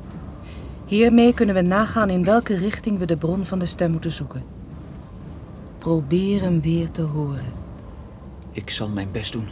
Hiermee 0.86 1.34
kunnen 1.34 1.55
we 1.55 1.62
nagaan 1.62 2.10
in 2.10 2.23
welke 2.23 2.55
richting 2.57 2.97
we 2.97 3.05
de 3.05 3.17
bron 3.17 3.45
van 3.45 3.60
de 3.60 3.65
stem 3.65 3.91
moeten 3.91 4.12
zoeken. 4.12 4.43
Probeer 5.77 6.41
hem 6.41 6.62
weer 6.62 6.91
te 6.91 7.01
horen. 7.01 7.53
Ik 8.51 8.69
zal 8.69 8.89
mijn 8.89 9.12
best 9.12 9.31
doen. 9.31 9.47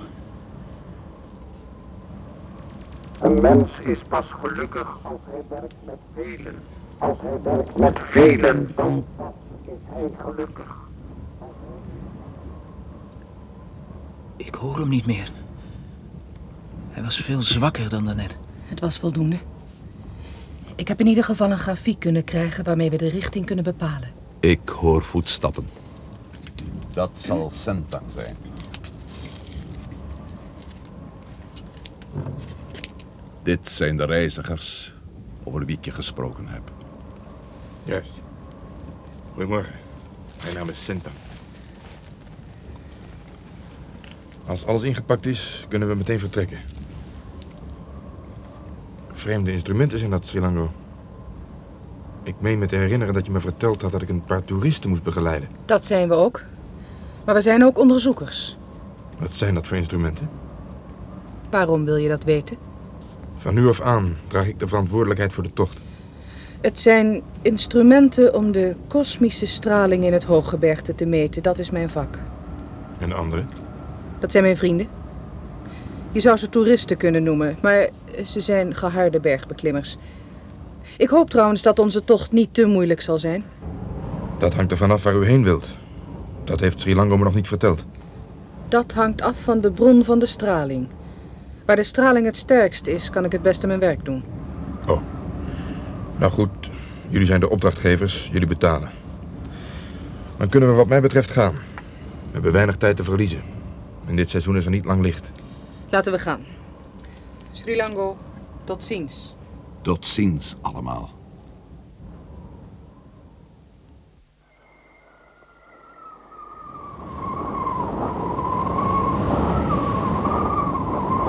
Een 3.22 3.42
mens 3.42 3.72
is 3.80 3.98
pas 4.10 4.26
gelukkig 4.42 4.98
als 5.02 5.20
hij 5.30 5.42
werkt 5.50 5.76
met 5.86 5.98
velen. 6.16 6.56
Als 6.98 7.18
hij 7.22 7.42
werkt 7.42 7.78
met 7.78 7.98
velen, 8.10 8.72
dan 8.76 9.06
pas 9.16 9.34
is 9.66 9.80
hij 9.84 10.10
gelukkig. 10.18 10.76
Ik 14.36 14.56
hoor 14.56 14.78
hem 14.78 14.90
niet 14.90 15.06
meer. 15.06 15.32
Hij 16.90 17.04
was 17.04 17.18
veel 17.18 17.42
zwakker 17.42 17.90
dan 17.90 18.06
daarnet. 18.06 18.38
Het 18.64 18.80
was 18.80 19.00
voldoende. 19.00 19.38
Ik 20.76 20.88
heb 20.88 21.00
in 21.00 21.08
ieder 21.08 21.24
geval 21.24 21.52
een 21.52 21.58
grafiek 21.58 22.00
kunnen 22.00 22.24
krijgen 22.24 22.64
waarmee 22.64 22.90
we 22.90 22.98
de 22.98 23.10
richting 23.10 23.46
kunnen 23.46 23.64
bepalen. 23.64 24.10
Ik 24.40 24.70
hoor 24.70 25.02
voetstappen. 25.02 25.68
Dat 26.92 27.12
zal 27.14 27.52
Sentang 27.54 28.04
zijn. 28.14 28.36
Dit 33.44 33.70
zijn 33.70 33.98
de 33.98 34.06
reizigers 34.06 34.94
over 35.44 35.66
wie 35.66 35.78
ik 35.78 35.86
je 35.86 35.92
gesproken 35.92 36.48
heb. 36.48 36.72
Juist. 37.84 38.12
Goedemorgen. 39.34 39.74
Mijn 40.44 40.56
naam 40.56 40.70
is 40.70 40.84
Sinta. 40.84 41.10
Als 44.46 44.66
alles 44.66 44.84
ingepakt 44.84 45.26
is, 45.26 45.66
kunnen 45.68 45.88
we 45.88 45.96
meteen 45.96 46.20
vertrekken. 46.20 46.60
Vreemde 49.12 49.52
instrumenten 49.52 49.98
zijn 49.98 50.12
dat, 50.12 50.28
Srilango. 50.28 50.72
Ik 52.24 52.36
meen 52.40 52.60
me 52.60 52.66
te 52.66 52.76
herinneren 52.76 53.14
dat 53.14 53.26
je 53.26 53.32
me 53.32 53.40
verteld 53.40 53.82
had 53.82 53.92
dat 53.92 54.02
ik 54.02 54.10
een 54.10 54.22
paar 54.22 54.44
toeristen 54.44 54.90
moest 54.90 55.04
begeleiden. 55.04 55.50
Dat 55.66 55.86
zijn 55.86 56.08
we 56.08 56.14
ook. 56.14 56.42
Maar 57.26 57.36
we 57.36 57.42
zijn 57.42 57.64
ook 57.64 57.78
onderzoekers. 57.78 58.58
Wat 59.18 59.34
zijn 59.34 59.54
dat 59.54 59.68
voor 59.68 59.78
instrumenten? 59.78 60.30
Waarom 61.50 61.86
wil 61.86 61.96
je 61.96 62.10
dat 62.10 62.24
weten? 62.24 62.58
Van 63.40 63.54
nu 63.54 63.68
af 63.68 63.82
aan 63.82 64.16
draag 64.28 64.48
ik 64.48 64.60
de 64.60 64.68
verantwoordelijkheid 64.68 65.34
voor 65.34 65.44
de 65.44 65.54
tocht. 65.54 65.82
Het 66.62 66.80
zijn 66.80 67.22
instrumenten 67.42 68.34
om 68.34 68.52
de 68.52 68.76
kosmische 68.88 69.48
straling 69.48 70.04
in 70.04 70.14
het 70.14 70.24
hooggebergte 70.24 70.96
te 70.96 71.06
meten. 71.06 71.44
Dat 71.44 71.60
is 71.60 71.72
mijn 71.72 71.90
vak. 71.90 72.20
En 73.00 73.10
de 73.10 73.16
andere? 73.16 73.44
Dat 74.20 74.32
zijn 74.32 74.44
mijn 74.44 74.58
vrienden. 74.58 74.88
Je 76.12 76.20
zou 76.20 76.38
ze 76.38 76.50
toeristen 76.50 76.98
kunnen 76.98 77.24
noemen, 77.24 77.58
maar 77.62 77.90
ze 78.26 78.40
zijn 78.40 78.76
geharde 78.76 79.20
bergbeklimmers. 79.20 79.98
Ik 80.98 81.10
hoop 81.10 81.30
trouwens 81.30 81.62
dat 81.62 81.80
onze 81.80 82.04
tocht 82.04 82.32
niet 82.32 82.54
te 82.54 82.66
moeilijk 82.66 83.02
zal 83.02 83.20
zijn. 83.20 83.44
Dat 84.38 84.54
hangt 84.54 84.72
er 84.72 84.78
vanaf 84.78 85.04
waar 85.04 85.16
u 85.16 85.26
heen 85.26 85.44
wilt. 85.44 85.76
Dat 86.44 86.60
heeft 86.60 86.80
Sri 86.80 86.96
Lango 86.96 87.18
me 87.18 87.24
nog 87.24 87.36
niet 87.36 87.48
verteld. 87.48 87.86
Dat 88.68 88.94
hangt 88.94 89.22
af 89.22 89.42
van 89.42 89.62
de 89.62 89.72
bron 89.72 90.04
van 90.04 90.20
de 90.20 90.26
straling. 90.26 90.88
Waar 91.70 91.78
de 91.78 91.84
straling 91.84 92.26
het 92.26 92.38
sterkst 92.38 92.88
is, 92.88 93.10
kan 93.10 93.26
ik 93.26 93.32
het 93.32 93.42
beste 93.42 93.68
mijn 93.68 93.80
werk 93.80 94.06
doen. 94.06 94.24
Oh. 94.88 95.02
Nou 96.18 96.32
goed, 96.32 96.50
jullie 97.08 97.26
zijn 97.26 97.40
de 97.40 97.50
opdrachtgevers, 97.50 98.30
jullie 98.32 98.48
betalen. 98.48 98.90
Dan 100.38 100.50
kunnen 100.50 100.70
we 100.70 100.76
wat 100.76 100.88
mij 100.88 101.02
betreft 101.02 101.32
gaan. 101.32 101.54
We 101.54 102.32
hebben 102.32 102.52
weinig 102.52 102.78
tijd 102.78 102.96
te 102.96 103.04
verliezen. 103.04 103.42
En 104.08 104.16
dit 104.16 104.30
seizoen 104.30 104.56
is 104.56 104.66
er 104.66 104.72
niet 104.72 104.86
lang 104.86 105.02
licht. 105.02 105.32
Laten 105.90 106.12
we 106.12 106.20
gaan. 106.20 106.46
Sri 107.52 107.76
Lango, 107.76 108.18
tot 108.64 108.84
ziens. 108.84 109.36
Tot 109.82 110.06
ziens 110.06 110.56
allemaal. 110.62 111.18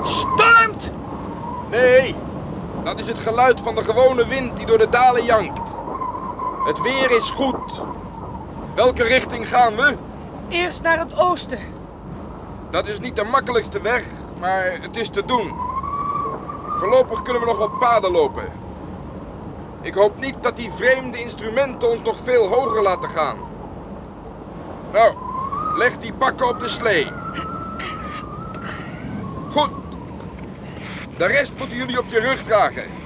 Stormt! 0.03 0.91
Nee, 1.71 2.15
dat 2.83 2.99
is 2.99 3.00
het 3.11 3.19
geluid 3.19 3.61
van 3.61 3.75
de 3.75 3.83
gewone 3.83 4.27
wind 4.27 4.57
die 4.57 4.65
door 4.65 4.77
de 4.77 4.89
dalen 4.89 5.25
jankt. 5.25 5.69
Het 6.65 6.81
weer 6.81 7.11
is 7.11 7.29
goed. 7.29 7.81
Welke 8.75 9.03
richting 9.03 9.49
gaan 9.49 9.75
we? 9.75 9.95
Eerst 10.49 10.81
naar 10.81 10.99
het 10.99 11.19
oosten. 11.19 11.59
Dat 12.69 12.87
is 12.87 12.99
niet 12.99 13.15
de 13.15 13.23
makkelijkste 13.23 13.81
weg, 13.81 14.03
maar 14.39 14.77
het 14.81 14.97
is 14.97 15.09
te 15.09 15.25
doen. 15.25 15.53
Voorlopig 16.77 17.21
kunnen 17.21 17.41
we 17.41 17.47
nog 17.47 17.61
op 17.61 17.79
paden 17.79 18.11
lopen. 18.11 18.43
Ik 19.81 19.93
hoop 19.93 20.19
niet 20.19 20.35
dat 20.41 20.57
die 20.57 20.71
vreemde 20.71 21.19
instrumenten 21.19 21.89
ons 21.89 22.01
nog 22.03 22.17
veel 22.23 22.47
hoger 22.47 22.81
laten 22.81 23.09
gaan. 23.09 23.37
Nou, 24.93 25.15
leg 25.75 25.97
die 25.97 26.13
pakken 26.13 26.47
op 26.47 26.59
de 26.59 26.69
slee. 26.69 27.07
Goed. 29.51 29.69
De 31.17 31.25
rest 31.25 31.51
moeten 31.57 31.77
jullie 31.77 31.99
op 31.99 32.05
je 32.07 32.19
rug 32.19 32.41
dragen. 32.41 33.00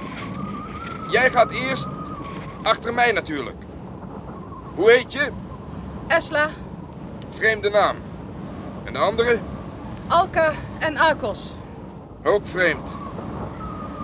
Jij 1.16 1.30
gaat 1.30 1.50
eerst, 1.50 1.86
achter 2.62 2.94
mij 2.94 3.12
natuurlijk. 3.12 3.56
Hoe 4.74 4.90
heet 4.90 5.12
je? 5.12 5.30
Esla, 6.06 6.48
Vreemde 7.28 7.70
naam. 7.70 7.96
En 8.84 8.92
de 8.92 8.98
andere? 8.98 9.38
Alka 10.06 10.52
en 10.78 10.96
Akos. 10.96 11.56
Ook 12.24 12.46
vreemd. 12.46 12.94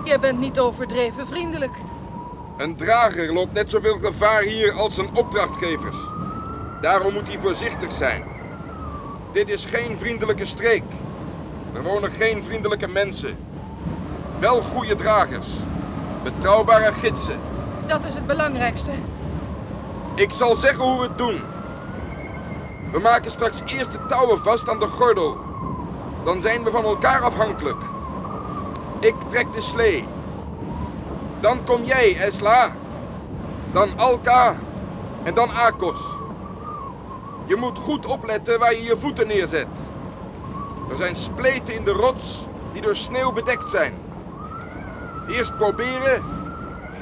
Je 0.03 0.19
bent 0.19 0.39
niet 0.39 0.59
overdreven 0.59 1.27
vriendelijk. 1.27 1.73
Een 2.57 2.75
drager 2.75 3.33
loopt 3.33 3.53
net 3.53 3.69
zoveel 3.69 3.97
gevaar 3.97 4.41
hier 4.41 4.73
als 4.73 4.95
zijn 4.95 5.15
opdrachtgevers. 5.15 5.97
Daarom 6.81 7.13
moet 7.13 7.27
hij 7.27 7.37
voorzichtig 7.37 7.91
zijn. 7.91 8.23
Dit 9.33 9.49
is 9.49 9.65
geen 9.65 9.97
vriendelijke 9.97 10.45
streek. 10.45 10.83
Er 11.73 11.83
wonen 11.83 12.09
geen 12.09 12.43
vriendelijke 12.43 12.87
mensen. 12.87 13.37
Wel 14.39 14.61
goede 14.61 14.95
dragers. 14.95 15.49
Betrouwbare 16.23 16.91
gidsen. 16.91 17.39
Dat 17.85 18.03
is 18.05 18.13
het 18.13 18.27
belangrijkste. 18.27 18.91
Ik 20.15 20.31
zal 20.31 20.55
zeggen 20.55 20.83
hoe 20.83 20.99
we 20.99 21.07
het 21.07 21.17
doen. 21.17 21.41
We 22.91 22.99
maken 22.99 23.31
straks 23.31 23.61
eerst 23.65 23.91
de 23.91 24.05
touwen 24.05 24.39
vast 24.39 24.69
aan 24.69 24.79
de 24.79 24.87
gordel. 24.87 25.37
Dan 26.23 26.41
zijn 26.41 26.63
we 26.63 26.71
van 26.71 26.83
elkaar 26.83 27.21
afhankelijk. 27.21 27.81
Ik 28.99 29.15
trek 29.27 29.53
de 29.53 29.61
slee. 29.61 30.05
Dan 31.39 31.63
kom 31.63 31.83
jij, 31.83 32.17
Esla. 32.17 32.75
Dan 33.71 33.97
Alka. 33.97 34.55
En 35.23 35.33
dan 35.33 35.53
Akos. 35.53 35.99
Je 37.45 37.55
moet 37.55 37.77
goed 37.77 38.05
opletten 38.05 38.59
waar 38.59 38.73
je 38.73 38.83
je 38.83 38.97
voeten 38.97 39.27
neerzet. 39.27 39.79
Er 40.89 40.97
zijn 40.97 41.15
spleten 41.15 41.73
in 41.73 41.83
de 41.83 41.91
rots 41.91 42.47
die 42.73 42.81
door 42.81 42.95
sneeuw 42.95 43.31
bedekt 43.31 43.69
zijn. 43.69 44.02
Eerst 45.27 45.55
proberen, 45.55 46.23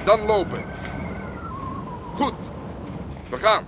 dan 0.03 0.25
lopen. 0.25 0.63
Goed, 2.13 2.33
we 3.29 3.37
gaan. 3.37 3.63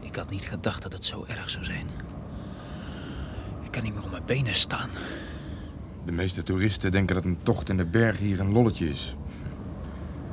Ik 0.00 0.20
had 0.20 0.30
niet 0.30 0.48
gedacht 0.48 0.82
dat 0.82 0.92
het 0.92 1.04
zo 1.04 1.24
erg 1.28 1.50
zou 1.50 1.64
zijn. 1.64 1.90
Ik 3.62 3.70
kan 3.70 3.82
niet 3.82 3.94
meer 3.94 4.04
op 4.04 4.10
mijn 4.10 4.24
benen 4.24 4.54
staan. 4.54 4.90
De 6.04 6.12
meeste 6.12 6.42
toeristen 6.42 6.92
denken 6.92 7.14
dat 7.14 7.24
een 7.24 7.38
tocht 7.42 7.68
in 7.68 7.76
de 7.76 7.84
bergen 7.84 8.24
hier 8.24 8.40
een 8.40 8.52
lolletje 8.52 8.88
is. 8.88 9.16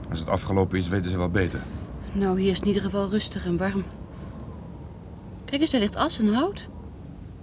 Als 0.09 0.19
het 0.19 0.29
afgelopen 0.29 0.77
is, 0.77 0.87
weten 0.87 1.11
ze 1.11 1.17
wel 1.17 1.29
beter. 1.29 1.59
Nou, 2.11 2.39
hier 2.39 2.51
is 2.51 2.59
in 2.59 2.67
ieder 2.67 2.81
geval 2.81 3.09
rustig 3.09 3.45
en 3.45 3.57
warm. 3.57 3.83
Kijk 5.45 5.61
eens, 5.61 5.71
daar 5.71 5.81
ligt 5.81 5.95
as 5.95 6.19
en 6.19 6.33
hout. 6.33 6.69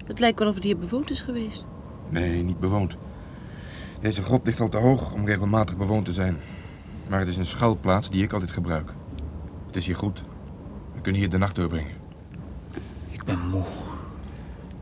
Het 0.04 0.18
lijkt 0.18 0.38
wel 0.38 0.48
of 0.48 0.54
het 0.54 0.64
hier 0.64 0.78
bewoond 0.78 1.10
is 1.10 1.20
geweest. 1.20 1.66
Nee, 2.08 2.42
niet 2.42 2.60
bewoond. 2.60 2.96
Deze 4.00 4.22
grot 4.22 4.46
ligt 4.46 4.60
al 4.60 4.68
te 4.68 4.78
hoog 4.78 5.14
om 5.14 5.26
regelmatig 5.26 5.76
bewoond 5.76 6.04
te 6.04 6.12
zijn. 6.12 6.36
Maar 7.08 7.18
het 7.18 7.28
is 7.28 7.36
een 7.36 7.46
schuilplaats 7.46 8.10
die 8.10 8.22
ik 8.22 8.32
altijd 8.32 8.50
gebruik. 8.50 8.90
Het 9.66 9.76
is 9.76 9.86
hier 9.86 9.96
goed. 9.96 10.24
We 10.94 11.00
kunnen 11.00 11.20
hier 11.20 11.30
de 11.30 11.38
nacht 11.38 11.54
doorbrengen. 11.54 11.92
Ik 13.10 13.24
ben 13.24 13.48
moe. 13.48 13.64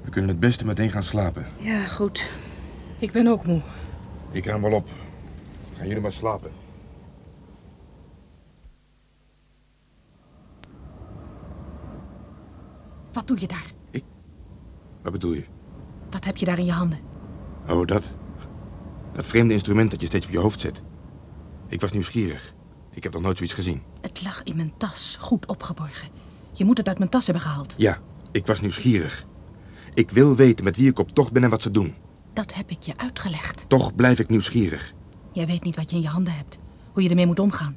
We 0.04 0.11
kunnen 0.11 0.30
het 0.30 0.40
beste 0.40 0.64
meteen 0.64 0.90
gaan 0.90 1.02
slapen. 1.02 1.46
Ja, 1.56 1.85
goed. 1.85 2.30
Ik 2.98 3.12
ben 3.12 3.26
ook 3.26 3.46
moe. 3.46 3.61
Ik 4.30 4.44
ruim 4.46 4.62
wel 4.62 4.72
op. 4.72 4.88
Gaan 5.76 5.87
jullie 5.87 6.02
maar 6.02 6.12
slapen. 6.12 6.50
Wat 13.12 13.26
doe 13.28 13.40
je 13.40 13.46
daar? 13.46 13.74
Wat 15.02 15.12
bedoel 15.12 15.32
je? 15.32 15.44
Wat 16.11 16.24
heb 16.24 16.37
je 16.37 16.44
daar 16.44 16.59
in 16.59 16.64
je 16.64 16.72
handen? 16.72 16.98
Oh, 17.68 17.87
dat. 17.87 18.14
Dat 19.12 19.26
vreemde 19.26 19.52
instrument 19.52 19.90
dat 19.90 20.00
je 20.00 20.06
steeds 20.06 20.26
op 20.26 20.32
je 20.32 20.38
hoofd 20.38 20.61
zet. 20.61 20.82
Ik 21.68 21.80
was 21.80 21.92
nieuwsgierig. 21.92 22.54
Ik 22.90 23.02
heb 23.02 23.12
nog 23.12 23.22
nooit 23.22 23.37
zoiets 23.37 23.54
gezien. 23.54 23.82
Het 24.00 24.22
lag 24.24 24.42
in 24.42 24.56
mijn 24.56 24.72
tas, 24.76 25.16
goed 25.20 25.46
opgeborgen. 25.46 26.09
Je 26.52 26.64
moet 26.64 26.78
het 26.78 26.88
uit 26.88 26.98
mijn 26.98 27.11
tas 27.11 27.26
hebben 27.26 27.42
gehaald. 27.44 27.74
Ja, 27.76 27.98
ik 28.32 28.46
was 28.46 28.61
nieuwsgierig. 28.61 29.24
Ik 29.94 30.11
wil 30.11 30.37
weten 30.37 30.64
met 30.64 30.76
wie 30.76 30.90
ik 30.90 30.98
op 30.98 31.11
tocht 31.12 31.32
ben 31.32 31.44
en 31.44 31.50
wat 31.50 31.62
ze 31.62 31.70
doen. 31.70 31.94
Dat 32.37 32.55
heb 32.55 32.70
ik 32.70 32.83
je 32.83 32.96
uitgelegd. 32.96 33.64
Toch 33.68 33.94
blijf 33.94 34.18
ik 34.18 34.29
nieuwsgierig. 34.29 34.92
Jij 35.33 35.46
weet 35.46 35.62
niet 35.62 35.77
wat 35.77 35.90
je 35.90 35.96
in 35.96 36.03
je 36.03 36.09
handen 36.09 36.35
hebt. 36.35 36.59
Hoe 36.92 37.03
je 37.03 37.09
ermee 37.09 37.27
moet 37.27 37.38
omgaan. 37.38 37.77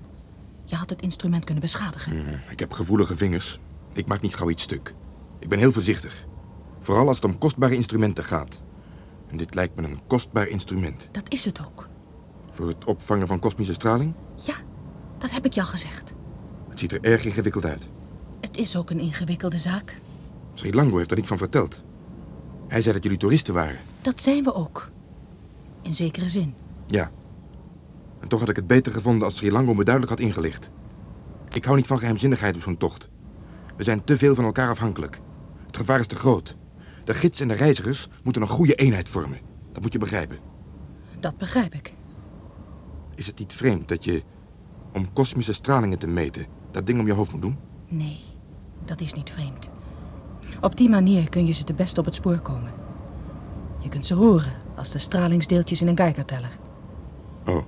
Je 0.65 0.75
had 0.75 0.89
het 0.89 1.01
instrument 1.01 1.43
kunnen 1.43 1.63
beschadigen. 1.63 2.41
Ik 2.49 2.59
heb 2.59 2.71
gevoelige 2.71 3.17
vingers. 3.17 3.59
Ik 3.93 4.07
maak 4.07 4.21
niet 4.21 4.35
gauw 4.35 4.49
iets 4.49 4.63
stuk. 4.63 4.93
Ik 5.39 5.49
ben 5.49 5.59
heel 5.59 5.71
voorzichtig. 5.71 6.25
Vooral 6.79 7.07
als 7.07 7.15
het 7.15 7.25
om 7.25 7.37
kostbare 7.37 7.75
instrumenten 7.75 8.23
gaat. 8.23 8.61
En 9.27 9.37
dit 9.37 9.55
lijkt 9.55 9.75
me 9.75 9.83
een 9.83 9.99
kostbaar 10.07 10.47
instrument. 10.47 11.09
Dat 11.11 11.31
is 11.31 11.45
het 11.45 11.65
ook. 11.65 11.87
Voor 12.51 12.67
het 12.67 12.85
opvangen 12.85 13.27
van 13.27 13.39
kosmische 13.39 13.73
straling? 13.73 14.13
Ja, 14.35 14.55
dat 15.17 15.31
heb 15.31 15.45
ik 15.45 15.53
je 15.53 15.59
al 15.59 15.67
gezegd. 15.67 16.13
Het 16.69 16.79
ziet 16.79 16.91
er 16.91 17.01
erg 17.01 17.25
ingewikkeld 17.25 17.65
uit. 17.65 17.89
Het 18.41 18.57
is 18.57 18.75
ook 18.75 18.89
een 18.89 18.99
ingewikkelde 18.99 19.57
zaak. 19.57 20.01
Sri 20.53 20.73
Lango 20.73 20.97
heeft 20.97 21.11
er 21.11 21.17
niet 21.17 21.27
van 21.27 21.37
verteld. 21.37 21.83
Hij 22.67 22.81
zei 22.81 22.93
dat 22.93 23.03
jullie 23.03 23.19
toeristen 23.19 23.53
waren. 23.53 23.79
Dat 24.01 24.21
zijn 24.21 24.43
we 24.43 24.53
ook. 24.53 24.91
In 25.81 25.93
zekere 25.93 26.29
zin. 26.29 26.53
Ja. 26.87 27.11
En 28.19 28.27
toch 28.27 28.39
had 28.39 28.49
ik 28.49 28.55
het 28.55 28.67
beter 28.67 28.91
gevonden 28.91 29.23
als 29.23 29.37
Sri 29.37 29.51
Lango 29.51 29.73
me 29.73 29.83
duidelijk 29.83 30.17
had 30.17 30.27
ingelicht. 30.27 30.69
Ik 31.51 31.65
hou 31.65 31.77
niet 31.77 31.87
van 31.87 31.99
geheimzinnigheid 31.99 32.55
op 32.55 32.61
zo'n 32.61 32.77
tocht. 32.77 33.09
We 33.77 33.83
zijn 33.83 34.03
te 34.03 34.17
veel 34.17 34.35
van 34.35 34.43
elkaar 34.43 34.69
afhankelijk. 34.69 35.19
Het 35.65 35.77
gevaar 35.77 35.99
is 35.99 36.07
te 36.07 36.15
groot. 36.15 36.55
De 37.03 37.13
gids 37.13 37.39
en 37.39 37.47
de 37.47 37.53
reizigers 37.53 38.07
moeten 38.23 38.41
een 38.41 38.47
goede 38.47 38.75
eenheid 38.75 39.09
vormen. 39.09 39.39
Dat 39.71 39.81
moet 39.81 39.93
je 39.93 39.99
begrijpen. 39.99 40.39
Dat 41.19 41.37
begrijp 41.37 41.73
ik. 41.73 41.93
Is 43.15 43.27
het 43.27 43.39
niet 43.39 43.53
vreemd 43.53 43.87
dat 43.87 44.03
je, 44.03 44.23
om 44.93 45.13
kosmische 45.13 45.53
stralingen 45.53 45.99
te 45.99 46.07
meten, 46.07 46.45
dat 46.71 46.85
ding 46.85 46.99
om 46.99 47.05
je 47.05 47.13
hoofd 47.13 47.31
moet 47.31 47.41
doen? 47.41 47.57
Nee, 47.87 48.19
dat 48.85 49.01
is 49.01 49.13
niet 49.13 49.31
vreemd. 49.31 49.69
Op 50.61 50.77
die 50.77 50.89
manier 50.89 51.29
kun 51.29 51.45
je 51.45 51.53
ze 51.53 51.63
het 51.65 51.75
best 51.75 51.97
op 51.97 52.05
het 52.05 52.15
spoor 52.15 52.39
komen. 52.39 52.71
Je 53.79 53.89
kunt 53.89 54.05
ze 54.05 54.13
horen 54.13 54.51
als 54.75 54.91
de 54.91 54.99
stralingsdeeltjes 54.99 55.81
in 55.81 55.87
een 55.87 55.97
Geigerteller. 55.97 56.57
Oh. 57.45 57.63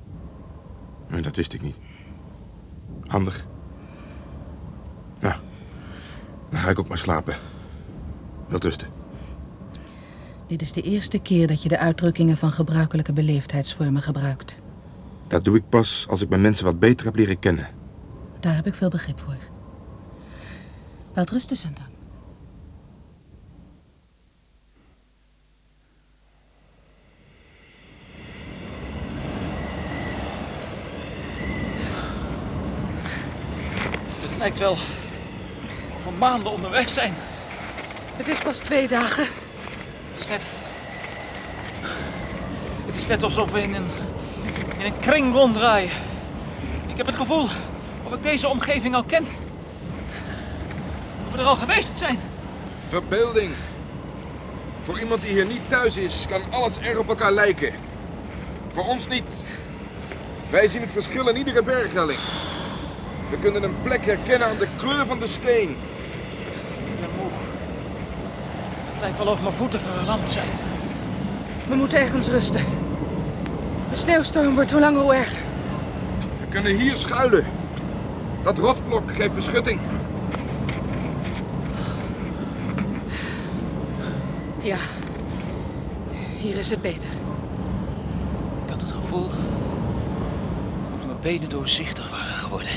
Dat 1.22 1.36
wist 1.36 1.54
ik 1.54 1.62
niet. 1.62 1.76
Handig. 3.08 3.46
Nou, 5.20 5.36
dan 6.50 6.60
ga 6.60 6.70
ik 6.70 6.80
ook 6.80 6.88
maar 6.88 6.98
slapen. 6.98 7.36
Wel 8.48 8.60
rusten. 8.60 8.88
Dit 10.48 10.62
is 10.62 10.72
de 10.72 10.82
eerste 10.82 11.20
keer 11.20 11.48
dat 11.48 11.64
je 11.64 11.70
de 11.70 11.78
uitdrukkingen 11.78 12.38
van 12.38 12.52
gebruikelijke 12.52 13.14
beleefdheidsvormen 13.14 14.02
gebruikt. 14.02 14.56
Dat 15.28 15.44
doe 15.44 15.58
ik 15.58 15.70
pas 15.70 16.06
als 16.10 16.22
ik 16.22 16.30
mijn 16.30 16.42
mensen 16.42 16.66
wat 16.66 16.80
beter 16.80 17.06
heb 17.06 17.16
leren 17.16 17.40
kennen. 17.40 17.68
Daar 18.40 18.56
heb 18.56 18.68
ik 18.68 18.74
veel 18.74 18.90
begrip 18.90 19.20
voor. 19.20 19.38
Wel 21.14 21.24
rusten, 21.24 21.56
Santa. 21.56 21.91
Het 34.62 34.70
lijkt 34.70 34.88
wel 34.88 35.96
of 35.96 36.04
we 36.04 36.12
maanden 36.12 36.52
onderweg 36.52 36.90
zijn. 36.90 37.14
Het 38.16 38.28
is 38.28 38.40
pas 38.40 38.58
twee 38.58 38.88
dagen. 38.88 39.24
Het 40.12 40.20
is 40.20 40.28
net... 40.28 40.42
Het 42.86 42.96
is 42.96 43.08
net 43.08 43.24
alsof 43.24 43.52
we 43.52 43.62
in 43.62 43.74
een, 43.74 43.88
in 44.78 44.86
een 44.86 45.00
kring 45.00 45.34
ronddraaien. 45.34 45.90
Ik 46.88 46.98
heb 46.98 47.06
het 47.06 47.16
gevoel 47.16 47.48
of 48.04 48.14
ik 48.14 48.24
deze 48.24 48.48
omgeving 48.48 48.96
al 48.96 49.04
ken. 49.04 49.28
Of 51.28 51.32
we 51.32 51.38
er 51.38 51.46
al 51.46 51.56
geweest 51.56 51.98
zijn. 51.98 52.20
Verbeelding. 52.88 53.52
Voor 54.82 55.00
iemand 55.00 55.22
die 55.22 55.32
hier 55.32 55.46
niet 55.46 55.70
thuis 55.70 55.98
is, 55.98 56.26
kan 56.30 56.42
alles 56.52 56.80
erg 56.80 56.98
op 56.98 57.10
elkaar 57.10 57.32
lijken. 57.32 57.74
Voor 58.74 58.84
ons 58.84 59.08
niet. 59.08 59.44
Wij 60.50 60.68
zien 60.68 60.82
het 60.82 60.92
verschil 60.92 61.28
in 61.28 61.38
iedere 61.38 61.64
berghelling. 61.64 62.20
We 63.32 63.38
kunnen 63.38 63.64
een 63.64 63.82
plek 63.84 64.06
herkennen 64.06 64.48
aan 64.48 64.58
de 64.58 64.68
kleur 64.78 65.06
van 65.06 65.20
de 65.20 65.28
steen. 65.28 65.70
Ik 65.70 67.00
ben 67.00 67.10
moe. 67.18 67.32
Het 68.92 69.00
lijkt 69.00 69.18
wel 69.18 69.28
of 69.28 69.42
mijn 69.42 69.54
voeten 69.54 69.82
verlamd 69.82 70.32
zijn. 70.32 70.50
We 71.68 71.76
moeten 71.76 72.00
ergens 72.00 72.28
rusten. 72.28 72.66
De 73.90 73.96
sneeuwstorm 73.96 74.54
wordt 74.54 74.72
hoe 74.72 74.80
langer 74.80 75.02
hoe 75.02 75.14
erger. 75.14 75.40
We 76.40 76.48
kunnen 76.50 76.76
hier 76.76 76.96
schuilen. 76.96 77.46
Dat 78.44 78.58
rotsblok 78.58 79.12
geeft 79.14 79.34
beschutting. 79.34 79.80
Ja, 84.62 84.78
hier 86.38 86.58
is 86.58 86.70
het 86.70 86.82
beter. 86.82 87.10
Ik 88.66 88.70
had 88.70 88.82
het 88.82 88.92
gevoel 88.92 89.26
of 90.96 91.06
mijn 91.06 91.20
benen 91.22 91.50
doorzichtig 91.50 92.10
waren 92.10 92.36
geworden. 92.36 92.72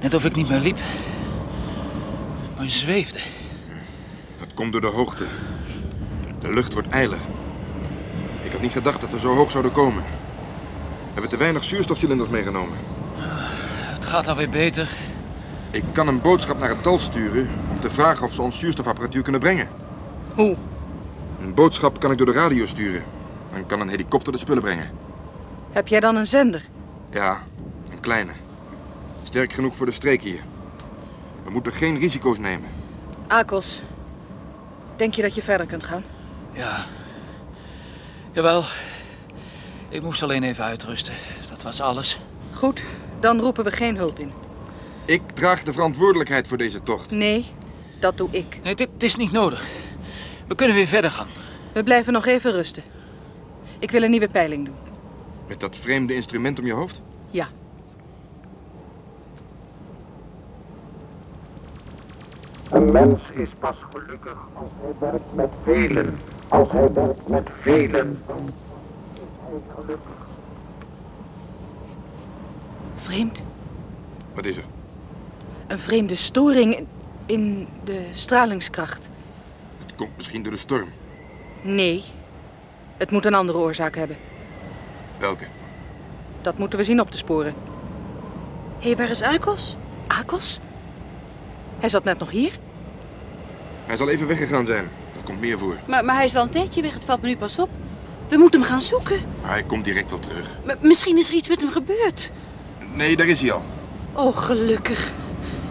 Net 0.00 0.14
of 0.14 0.24
ik 0.24 0.34
niet 0.34 0.48
meer 0.48 0.60
liep, 0.60 0.78
maar 2.56 2.68
zweefde. 2.68 3.18
Dat 4.36 4.54
komt 4.54 4.72
door 4.72 4.80
de 4.80 4.86
hoogte. 4.86 5.26
De 6.38 6.52
lucht 6.52 6.72
wordt 6.72 6.88
ijler. 6.88 7.18
Ik 8.42 8.52
had 8.52 8.60
niet 8.60 8.72
gedacht 8.72 9.00
dat 9.00 9.10
we 9.10 9.18
zo 9.18 9.34
hoog 9.34 9.50
zouden 9.50 9.72
komen. 9.72 10.02
We 10.02 11.12
hebben 11.12 11.30
te 11.30 11.36
weinig 11.36 11.64
zuurstofcilinders 11.64 12.28
meegenomen. 12.30 12.76
Het 13.98 14.06
gaat 14.06 14.28
alweer 14.28 14.50
beter. 14.50 14.88
Ik 15.70 15.84
kan 15.92 16.08
een 16.08 16.20
boodschap 16.20 16.58
naar 16.58 16.68
het 16.68 16.84
dal 16.84 16.98
sturen 16.98 17.48
om 17.70 17.80
te 17.80 17.90
vragen 17.90 18.24
of 18.24 18.32
ze 18.34 18.42
ons 18.42 18.58
zuurstofapparatuur 18.58 19.22
kunnen 19.22 19.40
brengen. 19.40 19.68
Hoe? 20.34 20.56
Een 21.40 21.54
boodschap 21.54 22.00
kan 22.00 22.10
ik 22.10 22.18
door 22.18 22.26
de 22.26 22.32
radio 22.32 22.66
sturen. 22.66 23.04
Dan 23.52 23.66
kan 23.66 23.80
een 23.80 23.88
helikopter 23.88 24.32
de 24.32 24.38
spullen 24.38 24.62
brengen. 24.62 24.90
Heb 25.70 25.88
jij 25.88 26.00
dan 26.00 26.16
een 26.16 26.26
zender? 26.26 26.62
Ja, 27.10 27.42
een 27.90 28.00
kleine. 28.00 28.32
Sterk 29.28 29.52
genoeg 29.52 29.76
voor 29.76 29.86
de 29.86 29.92
streek 29.92 30.22
hier. 30.22 30.42
We 31.44 31.50
moeten 31.50 31.72
geen 31.72 31.98
risico's 31.98 32.38
nemen. 32.38 32.68
Akos, 33.26 33.82
denk 34.96 35.14
je 35.14 35.22
dat 35.22 35.34
je 35.34 35.42
verder 35.42 35.66
kunt 35.66 35.84
gaan? 35.84 36.04
Ja. 36.52 36.86
Jawel. 38.32 38.64
Ik 39.88 40.02
moest 40.02 40.22
alleen 40.22 40.42
even 40.42 40.64
uitrusten. 40.64 41.14
Dat 41.50 41.62
was 41.62 41.80
alles. 41.80 42.18
Goed, 42.54 42.84
dan 43.20 43.40
roepen 43.40 43.64
we 43.64 43.70
geen 43.70 43.96
hulp 43.96 44.18
in. 44.18 44.32
Ik 45.04 45.22
draag 45.34 45.62
de 45.62 45.72
verantwoordelijkheid 45.72 46.46
voor 46.46 46.58
deze 46.58 46.82
tocht. 46.82 47.10
Nee, 47.10 47.44
dat 47.98 48.16
doe 48.16 48.28
ik. 48.30 48.58
Nee, 48.62 48.74
dit 48.74 48.88
is 48.98 49.16
niet 49.16 49.32
nodig. 49.32 49.66
We 50.46 50.54
kunnen 50.54 50.76
weer 50.76 50.86
verder 50.86 51.10
gaan. 51.10 51.28
We 51.72 51.82
blijven 51.82 52.12
nog 52.12 52.26
even 52.26 52.52
rusten. 52.52 52.82
Ik 53.78 53.90
wil 53.90 54.02
een 54.02 54.10
nieuwe 54.10 54.28
peiling 54.28 54.64
doen. 54.64 54.76
Met 55.48 55.60
dat 55.60 55.76
vreemde 55.76 56.14
instrument 56.14 56.58
om 56.58 56.66
je 56.66 56.72
hoofd? 56.72 57.02
Ja. 57.30 57.48
Een 62.70 62.92
mens 62.92 63.22
is 63.32 63.48
pas 63.58 63.76
gelukkig 63.92 64.36
als 64.54 64.68
hij 64.80 64.90
werkt 65.10 65.34
met 65.34 65.48
velen. 65.62 66.18
Als 66.48 66.70
hij 66.70 66.92
werkt 66.92 67.28
met 67.28 67.48
velen, 67.60 68.22
dan 68.26 68.52
is 69.14 69.22
hij 69.48 69.60
gelukkig. 69.74 70.12
Vreemd. 72.96 73.42
Wat 74.34 74.46
is 74.46 74.56
er? 74.56 74.64
Een 75.66 75.78
vreemde 75.78 76.14
storing 76.16 76.86
in- 77.26 77.68
de 77.84 78.08
stralingskracht. 78.12 79.10
Het 79.78 79.94
komt 79.94 80.16
misschien 80.16 80.42
door 80.42 80.52
de 80.52 80.58
storm. 80.58 80.88
Nee, 81.62 82.04
het 82.96 83.10
moet 83.10 83.24
een 83.26 83.34
andere 83.34 83.58
oorzaak 83.58 83.96
hebben. 83.96 84.16
Welke? 85.18 85.44
Dat 86.40 86.58
moeten 86.58 86.78
we 86.78 86.84
zien 86.84 87.00
op 87.00 87.10
te 87.10 87.16
sporen. 87.18 87.54
Hé, 88.78 88.96
waar 88.96 89.10
is 89.10 89.22
Akos? 89.22 89.76
Akos? 90.06 90.60
Hij 91.78 91.88
zat 91.88 92.04
net 92.04 92.18
nog 92.18 92.30
hier. 92.30 92.52
Hij 93.86 93.96
zal 93.96 94.08
even 94.08 94.26
weggegaan 94.26 94.66
zijn. 94.66 94.88
Dat 95.14 95.22
komt 95.22 95.40
meer 95.40 95.58
voor. 95.58 95.76
Maar, 95.84 96.04
maar 96.04 96.14
hij 96.16 96.24
is 96.24 96.36
al 96.36 96.42
een 96.42 96.50
tijdje 96.50 96.82
weg, 96.82 96.94
het 96.94 97.04
valt 97.04 97.22
me 97.22 97.28
nu 97.28 97.36
pas 97.36 97.58
op. 97.58 97.68
We 98.28 98.36
moeten 98.36 98.60
hem 98.60 98.68
gaan 98.68 98.80
zoeken. 98.80 99.20
Maar 99.42 99.50
hij 99.50 99.62
komt 99.62 99.84
direct 99.84 100.10
wel 100.10 100.18
terug. 100.18 100.58
M- 100.66 100.86
misschien 100.86 101.18
is 101.18 101.28
er 101.28 101.34
iets 101.34 101.48
met 101.48 101.60
hem 101.60 101.70
gebeurd. 101.70 102.30
Nee, 102.94 103.16
daar 103.16 103.26
is 103.26 103.40
hij 103.40 103.52
al. 103.52 103.64
Oh, 104.12 104.36
gelukkig. 104.36 105.12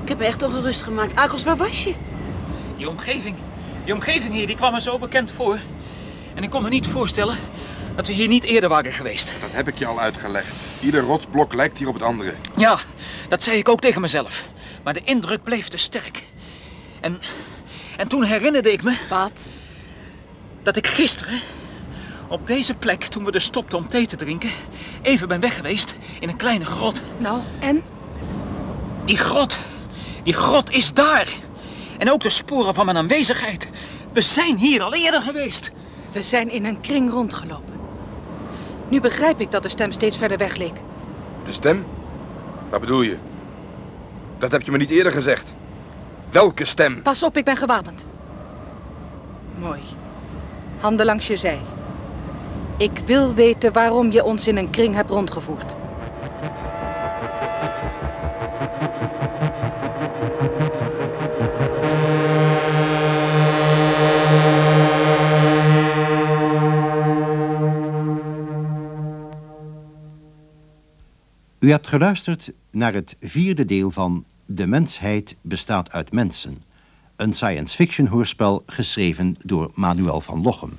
Ik 0.04 0.08
heb 0.10 0.18
me 0.18 0.26
echt 0.26 0.44
ongerust 0.44 0.82
gemaakt. 0.84 1.16
Akos, 1.16 1.44
waar 1.44 1.58
was 1.58 1.84
je? 1.84 1.94
Die 2.78 2.90
omgeving, 2.90 3.36
die 3.86 3.94
omgeving 3.94 4.34
hier, 4.34 4.48
die 4.48 4.56
kwam 4.56 4.72
me 4.74 4.82
zo 4.82 5.00
bekend 5.00 5.32
voor. 5.32 5.58
En 6.34 6.44
ik 6.44 6.50
kon 6.50 6.62
me 6.62 6.70
niet 6.70 6.88
voorstellen 6.88 7.38
Dat 7.96 8.08
we 8.08 8.14
hier 8.14 8.28
niet 8.28 8.44
eerder 8.44 8.70
waren 8.70 8.94
geweest. 8.94 9.32
Dat 9.42 9.54
heb 9.54 9.68
ik 9.68 9.78
je 9.78 9.86
al 9.86 10.00
uitgelegd. 10.00 10.68
Ieder 10.80 11.02
rotsblok 11.02 11.54
lijkt 11.54 11.78
hier 11.78 11.88
op 11.88 11.94
het 11.94 12.04
andere. 12.04 12.34
Ja, 12.56 12.78
dat 13.28 13.44
zei 13.44 13.58
ik 13.58 13.70
ook 13.70 13.80
tegen 13.80 14.02
mezelf. 14.02 14.46
Maar 14.88 14.96
de 14.96 15.02
indruk 15.04 15.44
bleef 15.44 15.68
te 15.68 15.78
sterk. 15.78 16.24
En, 17.00 17.20
en 17.98 18.08
toen 18.08 18.24
herinnerde 18.24 18.72
ik 18.72 18.84
me 18.84 18.98
Wat? 19.10 19.46
dat 20.62 20.78
ik 20.78 20.88
gisteren 20.88 21.40
op 22.28 22.48
deze 22.48 22.74
plek, 22.74 23.04
toen 23.04 23.24
we 23.24 23.32
er 23.32 23.42
stopten 23.42 23.78
om 23.78 23.90
thee 23.90 24.06
te 24.06 24.16
drinken, 24.16 24.50
even 25.02 25.28
ben 25.28 25.40
weg 25.40 25.56
geweest 25.56 25.98
in 26.20 26.30
een 26.30 26.36
kleine 26.38 26.66
grot. 26.66 27.02
Nou, 27.18 27.42
en? 27.60 27.84
Die 29.04 29.18
grot, 29.18 29.58
die 30.24 30.34
grot 30.34 30.72
is 30.72 30.94
daar. 30.94 31.28
En 31.98 32.12
ook 32.12 32.22
de 32.22 32.30
sporen 32.30 32.74
van 32.74 32.86
mijn 32.86 32.98
aanwezigheid. 32.98 33.70
We 34.14 34.22
zijn 34.22 34.58
hier 34.58 34.82
al 34.82 34.94
eerder 34.94 35.22
geweest. 35.22 35.72
We 36.12 36.24
zijn 36.24 36.50
in 36.50 36.66
een 36.66 36.82
kring 36.82 37.12
rondgelopen. 37.12 37.74
Nu 38.88 39.02
begrijp 39.02 39.42
ik 39.42 39.52
dat 39.52 39.64
de 39.64 39.70
stem 39.70 39.92
steeds 39.92 40.18
verder 40.18 40.38
weg 40.38 40.56
leek. 40.56 40.82
De 41.46 41.52
stem? 41.52 41.86
Wat 42.70 42.80
bedoel 42.80 43.02
je? 43.02 43.18
Dat 44.38 44.52
heb 44.52 44.62
je 44.62 44.72
me 44.72 44.78
niet 44.78 44.90
eerder 44.90 45.12
gezegd. 45.12 45.54
Welke 46.30 46.66
stem? 46.66 47.02
Pas 47.02 47.24
op, 47.24 47.38
ik 47.38 47.46
ben 47.46 47.58
gewapend. 47.58 48.06
Mooi. 49.60 49.82
Handen 50.78 51.06
langs 51.06 51.28
je 51.28 51.38
zij. 51.38 51.60
Ik 52.78 53.02
wil 53.06 53.34
weten 53.34 53.74
waarom 53.74 54.12
je 54.12 54.24
ons 54.24 54.48
in 54.48 54.58
een 54.58 54.70
kring 54.70 54.96
hebt 54.96 55.10
rondgevoerd. 55.10 55.76
U 71.68 71.72
hebt 71.72 71.88
geluisterd 71.88 72.52
naar 72.72 72.94
het 72.94 73.16
vierde 73.20 73.66
deel 73.66 73.90
van 73.90 74.26
De 74.46 74.68
mensheid 74.68 75.36
bestaat 75.42 75.92
uit 75.92 76.12
mensen. 76.12 76.62
Een 77.16 77.34
science 77.34 77.76
fiction 77.76 78.08
hoorspel 78.08 78.64
geschreven 78.66 79.36
door 79.46 79.72
Manuel 79.74 80.22
van 80.22 80.42
Lochem. 80.42 80.72